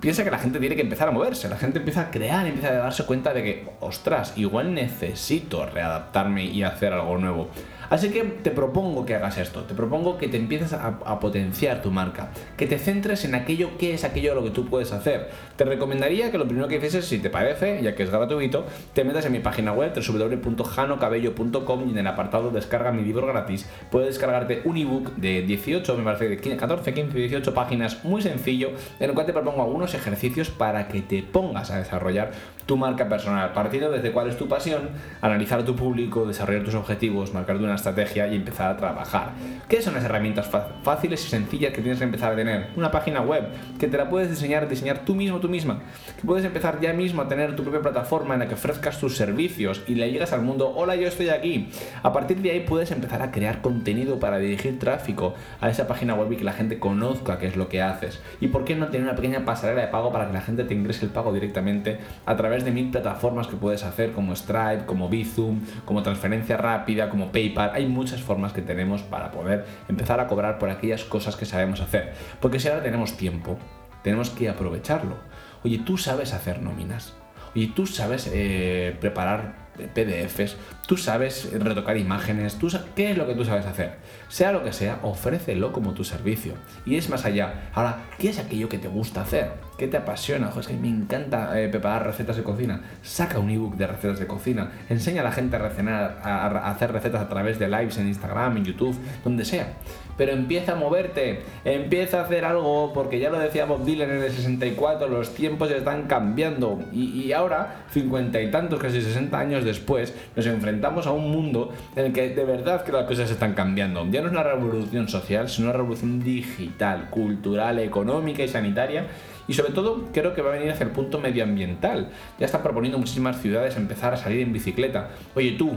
piensa 0.00 0.24
que 0.24 0.30
la 0.30 0.38
gente 0.38 0.58
tiene 0.58 0.76
que 0.76 0.82
empezar 0.82 1.08
a 1.08 1.10
moverse, 1.10 1.48
la 1.48 1.56
gente 1.56 1.78
empieza 1.78 2.02
a 2.02 2.10
crear, 2.10 2.46
empieza 2.46 2.68
a 2.68 2.72
darse 2.74 3.04
cuenta 3.04 3.32
de 3.32 3.42
que, 3.42 3.68
ostras, 3.80 4.34
igual 4.36 4.74
necesito 4.74 5.66
readaptarme 5.66 6.44
y 6.44 6.62
hacer 6.62 6.92
algo 6.92 7.18
nuevo. 7.18 7.48
Así 7.90 8.10
que 8.10 8.22
te 8.22 8.50
propongo 8.50 9.06
que 9.06 9.14
hagas 9.14 9.38
esto, 9.38 9.62
te 9.62 9.74
propongo 9.74 10.18
que 10.18 10.28
te 10.28 10.36
empieces 10.36 10.72
a, 10.72 11.20
potenciar 11.20 11.82
tu 11.82 11.90
marca, 11.90 12.30
que 12.56 12.66
te 12.66 12.78
centres 12.78 13.24
en 13.24 13.34
aquello 13.34 13.78
que 13.78 13.94
es 13.94 14.04
aquello 14.04 14.34
lo 14.34 14.44
que 14.44 14.50
tú 14.50 14.66
puedes 14.66 14.92
hacer. 14.92 15.30
Te 15.56 15.64
recomendaría 15.64 16.30
que 16.30 16.38
lo 16.38 16.46
primero 16.46 16.68
que 16.68 16.76
hicieses, 16.76 17.06
si 17.06 17.18
te 17.18 17.30
parece, 17.30 17.82
ya 17.82 17.94
que 17.94 18.02
es 18.02 18.10
gratuito, 18.10 18.66
te 18.92 19.04
metas 19.04 19.24
en 19.24 19.32
mi 19.32 19.40
página 19.40 19.72
web 19.72 19.92
www.janocabello.com 19.94 21.88
y 21.88 21.90
en 21.90 21.98
el 21.98 22.06
apartado 22.06 22.50
descarga 22.50 22.92
mi 22.92 23.02
libro 23.02 23.26
gratis 23.26 23.68
puedes 23.90 24.08
descargarte 24.08 24.62
un 24.64 24.76
ebook 24.76 25.16
de 25.16 25.42
18, 25.42 25.96
me 25.96 26.04
parece 26.04 26.28
de 26.28 26.56
14, 26.56 26.94
15, 26.94 27.18
18 27.18 27.54
páginas, 27.54 28.04
muy 28.04 28.22
sencillo, 28.22 28.70
en 29.00 29.08
el 29.08 29.14
cual 29.14 29.26
te 29.26 29.32
propongo 29.32 29.62
algunos 29.62 29.94
ejercicios 29.94 30.50
para 30.50 30.88
que 30.88 31.02
te 31.02 31.22
pongas 31.22 31.70
a 31.70 31.78
desarrollar 31.78 32.32
tu 32.68 32.76
marca 32.76 33.08
personal, 33.08 33.54
partiendo 33.54 33.90
desde 33.90 34.12
cuál 34.12 34.28
es 34.28 34.36
tu 34.36 34.46
pasión, 34.46 34.90
analizar 35.22 35.64
tu 35.64 35.74
público, 35.74 36.26
desarrollar 36.26 36.64
tus 36.64 36.74
objetivos, 36.74 37.32
marcar 37.32 37.56
una 37.56 37.74
estrategia 37.74 38.28
y 38.28 38.36
empezar 38.36 38.70
a 38.70 38.76
trabajar. 38.76 39.30
¿Qué 39.70 39.80
son 39.80 39.94
las 39.94 40.04
herramientas 40.04 40.50
fáciles 40.82 41.24
y 41.24 41.30
sencillas 41.30 41.72
que 41.72 41.80
tienes 41.80 41.98
que 41.98 42.04
empezar 42.04 42.34
a 42.34 42.36
tener? 42.36 42.66
Una 42.76 42.90
página 42.90 43.22
web 43.22 43.44
que 43.78 43.86
te 43.86 43.96
la 43.96 44.10
puedes 44.10 44.28
diseñar, 44.28 44.68
diseñar 44.68 44.98
tú 45.06 45.14
mismo, 45.14 45.40
tú 45.40 45.48
misma. 45.48 45.80
Que 46.20 46.26
puedes 46.26 46.44
empezar 46.44 46.78
ya 46.78 46.92
mismo 46.92 47.22
a 47.22 47.28
tener 47.28 47.56
tu 47.56 47.62
propia 47.62 47.80
plataforma 47.80 48.34
en 48.34 48.40
la 48.40 48.48
que 48.48 48.54
ofrezcas 48.54 49.00
tus 49.00 49.16
servicios 49.16 49.82
y 49.86 49.94
le 49.94 50.12
llegas 50.12 50.34
al 50.34 50.42
mundo, 50.42 50.70
hola, 50.76 50.94
yo 50.94 51.08
estoy 51.08 51.30
aquí. 51.30 51.70
A 52.02 52.12
partir 52.12 52.42
de 52.42 52.50
ahí 52.50 52.60
puedes 52.68 52.90
empezar 52.90 53.22
a 53.22 53.30
crear 53.30 53.62
contenido 53.62 54.20
para 54.20 54.36
dirigir 54.36 54.78
tráfico 54.78 55.32
a 55.62 55.70
esa 55.70 55.88
página 55.88 56.14
web 56.14 56.30
y 56.32 56.36
que 56.36 56.44
la 56.44 56.52
gente 56.52 56.78
conozca 56.78 57.38
qué 57.38 57.46
es 57.46 57.56
lo 57.56 57.70
que 57.70 57.80
haces. 57.80 58.20
Y 58.42 58.48
por 58.48 58.66
qué 58.66 58.74
no 58.74 58.88
tener 58.88 59.04
una 59.04 59.16
pequeña 59.16 59.46
pasarela 59.46 59.80
de 59.80 59.88
pago 59.88 60.12
para 60.12 60.26
que 60.26 60.34
la 60.34 60.42
gente 60.42 60.64
te 60.64 60.74
ingrese 60.74 61.06
el 61.06 61.12
pago 61.12 61.32
directamente 61.32 61.96
a 62.26 62.36
través 62.36 62.57
de 62.64 62.70
mil 62.70 62.90
plataformas 62.90 63.46
que 63.46 63.56
puedes 63.56 63.84
hacer 63.84 64.12
como 64.12 64.34
Stripe, 64.34 64.86
como 64.86 65.08
Bizum, 65.08 65.60
como 65.84 66.02
transferencia 66.02 66.56
rápida, 66.56 67.10
como 67.10 67.32
PayPal. 67.32 67.70
Hay 67.74 67.86
muchas 67.86 68.22
formas 68.22 68.52
que 68.52 68.62
tenemos 68.62 69.02
para 69.02 69.30
poder 69.30 69.64
empezar 69.88 70.20
a 70.20 70.26
cobrar 70.26 70.58
por 70.58 70.70
aquellas 70.70 71.04
cosas 71.04 71.36
que 71.36 71.46
sabemos 71.46 71.80
hacer. 71.80 72.12
Porque 72.40 72.60
si 72.60 72.68
ahora 72.68 72.82
tenemos 72.82 73.16
tiempo, 73.16 73.58
tenemos 74.02 74.30
que 74.30 74.48
aprovecharlo. 74.48 75.16
Oye, 75.64 75.78
tú 75.78 75.98
sabes 75.98 76.32
hacer 76.32 76.62
nóminas. 76.62 77.14
Oye, 77.54 77.72
tú 77.74 77.86
sabes 77.86 78.30
eh, 78.32 78.96
preparar 79.00 79.68
PDFs, 79.86 80.56
tú 80.86 80.96
sabes 80.96 81.50
retocar 81.52 81.96
imágenes, 81.96 82.56
tú 82.56 82.68
¿qué 82.96 83.12
es 83.12 83.16
lo 83.16 83.26
que 83.26 83.34
tú 83.34 83.44
sabes 83.44 83.66
hacer? 83.66 83.96
Sea 84.28 84.52
lo 84.52 84.64
que 84.64 84.72
sea, 84.72 84.98
ofrécelo 85.02 85.72
como 85.72 85.94
tu 85.94 86.04
servicio. 86.04 86.54
Y 86.84 86.96
es 86.96 87.08
más 87.08 87.24
allá. 87.24 87.70
Ahora, 87.72 87.98
¿qué 88.18 88.30
es 88.30 88.38
aquello 88.38 88.68
que 88.68 88.78
te 88.78 88.88
gusta 88.88 89.22
hacer? 89.22 89.52
¿Qué 89.78 89.86
te 89.86 89.96
apasiona? 89.96 90.48
Ojo, 90.48 90.60
que 90.60 90.74
me 90.74 90.88
encanta 90.88 91.60
eh, 91.60 91.68
preparar 91.68 92.06
recetas 92.06 92.36
de 92.36 92.42
cocina. 92.42 92.80
Saca 93.02 93.38
un 93.38 93.50
ebook 93.50 93.76
de 93.76 93.86
recetas 93.86 94.18
de 94.18 94.26
cocina. 94.26 94.72
Enseña 94.88 95.20
a 95.20 95.24
la 95.24 95.32
gente 95.32 95.56
a, 95.56 96.20
a 96.22 96.70
hacer 96.70 96.92
recetas 96.92 97.22
a 97.22 97.28
través 97.28 97.58
de 97.58 97.68
lives 97.68 97.96
en 97.98 98.08
Instagram, 98.08 98.56
en 98.58 98.64
YouTube, 98.64 98.98
donde 99.24 99.44
sea 99.44 99.74
pero 100.18 100.32
empieza 100.32 100.72
a 100.72 100.74
moverte, 100.74 101.44
empieza 101.64 102.20
a 102.20 102.24
hacer 102.24 102.44
algo, 102.44 102.92
porque 102.92 103.18
ya 103.20 103.30
lo 103.30 103.38
decía 103.38 103.64
Bob 103.64 103.84
Dylan 103.84 104.10
en 104.10 104.22
el 104.24 104.30
64, 104.30 105.08
los 105.08 105.32
tiempos 105.34 105.70
están 105.70 106.06
cambiando 106.08 106.80
y, 106.92 107.32
ahora, 107.32 107.84
cincuenta 107.90 108.42
y 108.42 108.50
tantos, 108.50 108.80
casi 108.80 109.00
60 109.00 109.38
años 109.38 109.64
después, 109.64 110.14
nos 110.36 110.44
enfrentamos 110.46 111.06
a 111.06 111.12
un 111.12 111.30
mundo 111.30 111.72
en 111.94 112.06
el 112.06 112.12
que 112.12 112.30
de 112.30 112.44
verdad 112.44 112.84
que 112.84 112.92
las 112.92 113.06
cosas 113.06 113.30
están 113.30 113.54
cambiando. 113.54 114.04
Ya 114.10 114.20
no 114.20 114.26
es 114.26 114.32
una 114.32 114.42
revolución 114.42 115.08
social, 115.08 115.48
sino 115.48 115.68
una 115.68 115.76
revolución 115.76 116.20
digital, 116.20 117.08
cultural, 117.10 117.78
económica 117.78 118.42
y 118.42 118.48
sanitaria. 118.48 119.06
Y 119.46 119.54
sobre 119.54 119.72
todo 119.72 120.08
creo 120.12 120.34
que 120.34 120.42
va 120.42 120.50
a 120.50 120.52
venir 120.54 120.70
hacia 120.70 120.84
el 120.84 120.90
punto 120.90 121.18
medioambiental. 121.18 122.10
Ya 122.38 122.46
están 122.46 122.62
proponiendo 122.62 122.98
muchísimas 122.98 123.40
ciudades 123.40 123.76
empezar 123.76 124.12
a 124.12 124.16
salir 124.16 124.40
en 124.40 124.52
bicicleta. 124.52 125.08
Oye 125.34 125.52
tú, 125.52 125.72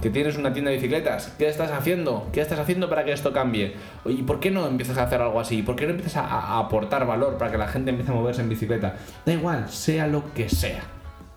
que 0.00 0.10
tienes 0.10 0.36
una 0.36 0.52
tienda 0.52 0.70
de 0.70 0.76
bicicletas, 0.76 1.32
¿qué 1.38 1.48
estás 1.48 1.70
haciendo? 1.70 2.28
¿Qué 2.32 2.40
estás 2.40 2.58
haciendo 2.58 2.88
para 2.88 3.04
que 3.04 3.12
esto 3.12 3.32
cambie? 3.32 3.74
¿Y 4.04 4.22
por 4.22 4.40
qué 4.40 4.50
no 4.50 4.66
empiezas 4.66 4.98
a 4.98 5.04
hacer 5.04 5.20
algo 5.22 5.40
así? 5.40 5.62
¿Por 5.62 5.76
qué 5.76 5.86
no 5.86 5.92
empiezas 5.92 6.16
a, 6.16 6.26
a 6.26 6.58
aportar 6.58 7.06
valor 7.06 7.38
para 7.38 7.50
que 7.50 7.58
la 7.58 7.68
gente 7.68 7.90
empiece 7.90 8.12
a 8.12 8.14
moverse 8.14 8.42
en 8.42 8.48
bicicleta? 8.48 8.96
Da 9.24 9.32
igual, 9.32 9.68
sea 9.68 10.06
lo 10.06 10.32
que 10.34 10.48
sea. 10.48 10.82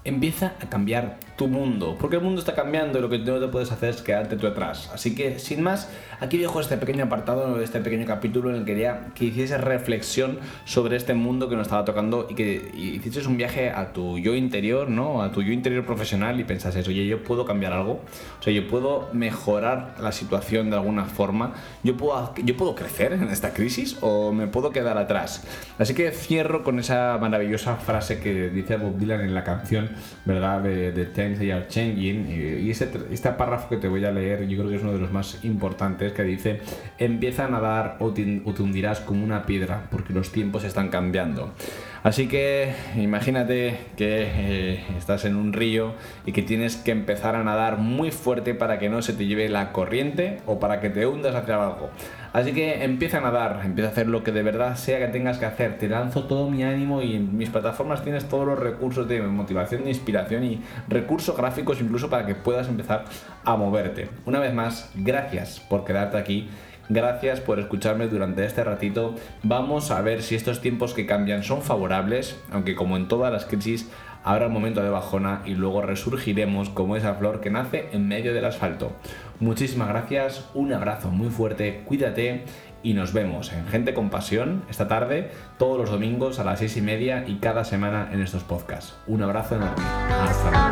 Empieza 0.05 0.53
a 0.61 0.69
cambiar 0.69 1.17
tu 1.39 1.47
mundo, 1.47 1.97
porque 1.99 2.17
el 2.17 2.21
mundo 2.21 2.39
está 2.39 2.53
cambiando 2.53 2.99
y 2.99 3.01
lo 3.01 3.09
que 3.09 3.17
no 3.19 3.39
te 3.39 3.47
puedes 3.47 3.71
hacer 3.71 3.89
es 3.89 4.01
quedarte 4.01 4.35
tú 4.35 4.45
atrás. 4.45 4.89
Así 4.93 5.15
que, 5.15 5.39
sin 5.39 5.63
más, 5.63 5.89
aquí 6.19 6.37
dejo 6.37 6.59
este 6.59 6.75
pequeño 6.75 7.05
apartado, 7.05 7.61
este 7.61 7.79
pequeño 7.79 8.05
capítulo 8.05 8.49
en 8.49 8.57
el 8.57 8.61
que 8.65 8.73
quería 8.73 9.07
que 9.15 9.25
hicieses 9.25 9.61
reflexión 9.61 10.39
sobre 10.65 10.97
este 10.97 11.13
mundo 11.13 11.47
que 11.47 11.55
nos 11.55 11.67
estaba 11.67 11.85
tocando 11.85 12.27
y 12.29 12.35
que 12.35 12.71
hicieses 12.75 13.25
un 13.25 13.37
viaje 13.37 13.69
a 13.69 13.93
tu 13.93 14.19
yo 14.19 14.35
interior, 14.35 14.89
¿no? 14.89 15.21
A 15.21 15.31
tu 15.31 15.41
yo 15.41 15.53
interior 15.53 15.85
profesional 15.85 16.39
y 16.41 16.43
pensases, 16.43 16.85
oye, 16.89 17.07
yo 17.07 17.23
puedo 17.23 17.45
cambiar 17.45 17.71
algo, 17.71 18.01
o 18.39 18.43
sea, 18.43 18.51
yo 18.51 18.67
puedo 18.67 19.07
mejorar 19.13 19.95
la 20.01 20.11
situación 20.11 20.69
de 20.69 20.75
alguna 20.75 21.05
forma, 21.05 21.53
yo 21.83 21.95
puedo, 21.95 22.33
yo 22.43 22.57
puedo 22.57 22.75
crecer 22.75 23.13
en 23.13 23.29
esta 23.29 23.53
crisis 23.53 23.97
o 24.01 24.33
me 24.33 24.47
puedo 24.47 24.71
quedar 24.71 24.97
atrás. 24.97 25.45
Así 25.77 25.93
que 25.93 26.11
cierro 26.11 26.63
con 26.63 26.79
esa 26.79 27.17
maravillosa 27.19 27.77
frase 27.77 28.19
que 28.19 28.49
dice 28.49 28.75
Bob 28.75 28.97
Dylan 28.97 29.21
en 29.21 29.33
la 29.33 29.45
canción, 29.45 29.88
¿verdad? 30.25 30.61
De, 30.61 30.91
de 30.91 31.05
They 31.05 31.51
Are 31.51 31.67
Changing. 31.67 32.27
Y 32.29 32.69
ese, 32.69 32.89
este 33.11 33.29
párrafo 33.31 33.69
que 33.69 33.77
te 33.77 33.87
voy 33.87 34.03
a 34.05 34.11
leer, 34.11 34.47
yo 34.47 34.57
creo 34.57 34.69
que 34.69 34.75
es 34.77 34.81
uno 34.81 34.93
de 34.93 34.99
los 34.99 35.11
más 35.11 35.43
importantes, 35.43 36.13
que 36.13 36.23
dice: 36.23 36.61
Empieza 36.97 37.45
a 37.45 37.49
nadar 37.49 37.97
o 37.99 38.11
te, 38.11 38.41
hundirás 38.59 38.99
como 38.99 39.23
una 39.23 39.45
piedra, 39.45 39.87
porque 39.91 40.13
los 40.13 40.31
tiempos 40.31 40.63
están 40.63 40.89
cambiando. 40.89 41.53
Así 42.01 42.27
que 42.27 42.73
imagínate 42.95 43.77
que 43.97 44.23
eh, 44.23 44.83
estás 44.97 45.25
en 45.25 45.35
un 45.35 45.51
río 45.51 45.95
y 46.25 46.31
que 46.31 46.41
tienes 46.41 46.77
que 46.77 46.91
empezar 46.91 47.35
a 47.35 47.43
nadar 47.43 47.77
muy 47.77 48.11
fuerte 48.11 48.53
para 48.53 48.79
que 48.79 48.89
no 48.89 49.01
se 49.01 49.13
te 49.13 49.25
lleve 49.25 49.49
la 49.49 49.73
corriente 49.73 50.37
o 50.45 50.59
para 50.59 50.79
que 50.79 50.89
te 50.89 51.05
hundas 51.05 51.35
hacia 51.35 51.55
abajo. 51.55 51.89
Así 52.31 52.53
que 52.53 52.83
empieza 52.83 53.17
a 53.17 53.21
nadar, 53.21 53.61
empieza 53.65 53.89
a 53.89 53.91
hacer 53.91 54.07
lo 54.07 54.23
que 54.23 54.31
de 54.31 54.43
verdad 54.43 54.75
sea 54.75 54.99
que 54.99 55.07
tengas 55.07 55.39
que 55.39 55.45
hacer. 55.45 55.77
Te 55.77 55.89
lanzo 55.89 56.23
todo 56.25 56.49
mi 56.49 56.63
ánimo 56.63 57.01
y 57.01 57.15
en 57.15 57.37
mis 57.37 57.49
plataformas 57.49 58.03
tienes 58.03 58.29
todos 58.29 58.45
los 58.45 58.59
recursos 58.59 59.07
de 59.07 59.21
motivación, 59.21 59.83
de 59.83 59.89
inspiración 59.89 60.43
y 60.43 60.61
recursos 60.87 61.35
gráficos 61.35 61.81
incluso 61.81 62.09
para 62.09 62.25
que 62.25 62.35
puedas 62.35 62.69
empezar 62.69 63.05
a 63.43 63.55
moverte. 63.57 64.09
Una 64.25 64.39
vez 64.39 64.53
más, 64.53 64.91
gracias 64.95 65.59
por 65.59 65.83
quedarte 65.83 66.17
aquí. 66.17 66.47
Gracias 66.89 67.39
por 67.39 67.59
escucharme 67.59 68.07
durante 68.07 68.43
este 68.43 68.63
ratito. 68.63 69.13
Vamos 69.43 69.91
a 69.91 70.01
ver 70.01 70.23
si 70.23 70.33
estos 70.33 70.59
tiempos 70.59 70.95
que 70.95 71.05
cambian 71.05 71.43
son 71.43 71.61
favorables, 71.61 72.35
aunque 72.51 72.75
como 72.75 72.97
en 72.97 73.07
todas 73.07 73.31
las 73.31 73.45
crisis 73.45 73.89
habrá 74.23 74.47
un 74.47 74.53
momento 74.53 74.81
de 74.81 74.89
bajona 74.89 75.41
y 75.45 75.53
luego 75.53 75.81
resurgiremos 75.81 76.69
como 76.69 76.95
esa 76.95 77.13
flor 77.13 77.41
que 77.41 77.51
nace 77.51 77.89
en 77.91 78.07
medio 78.07 78.33
del 78.33 78.45
asfalto. 78.45 78.91
Muchísimas 79.39 79.87
gracias, 79.87 80.49
un 80.53 80.73
abrazo 80.73 81.09
muy 81.09 81.29
fuerte, 81.29 81.83
cuídate 81.85 82.43
y 82.81 82.93
nos 82.93 83.13
vemos 83.13 83.53
en 83.53 83.67
Gente 83.67 83.93
con 83.93 84.09
Pasión 84.09 84.63
esta 84.69 84.87
tarde, 84.87 85.31
todos 85.57 85.77
los 85.77 85.91
domingos 85.91 86.39
a 86.39 86.43
las 86.43 86.59
seis 86.59 86.75
y 86.77 86.81
media 86.81 87.23
y 87.27 87.35
cada 87.35 87.63
semana 87.63 88.09
en 88.11 88.21
estos 88.21 88.43
podcasts. 88.43 88.95
Un 89.07 89.21
abrazo 89.21 89.55
enorme. 89.55 89.83
Hasta 90.09 90.69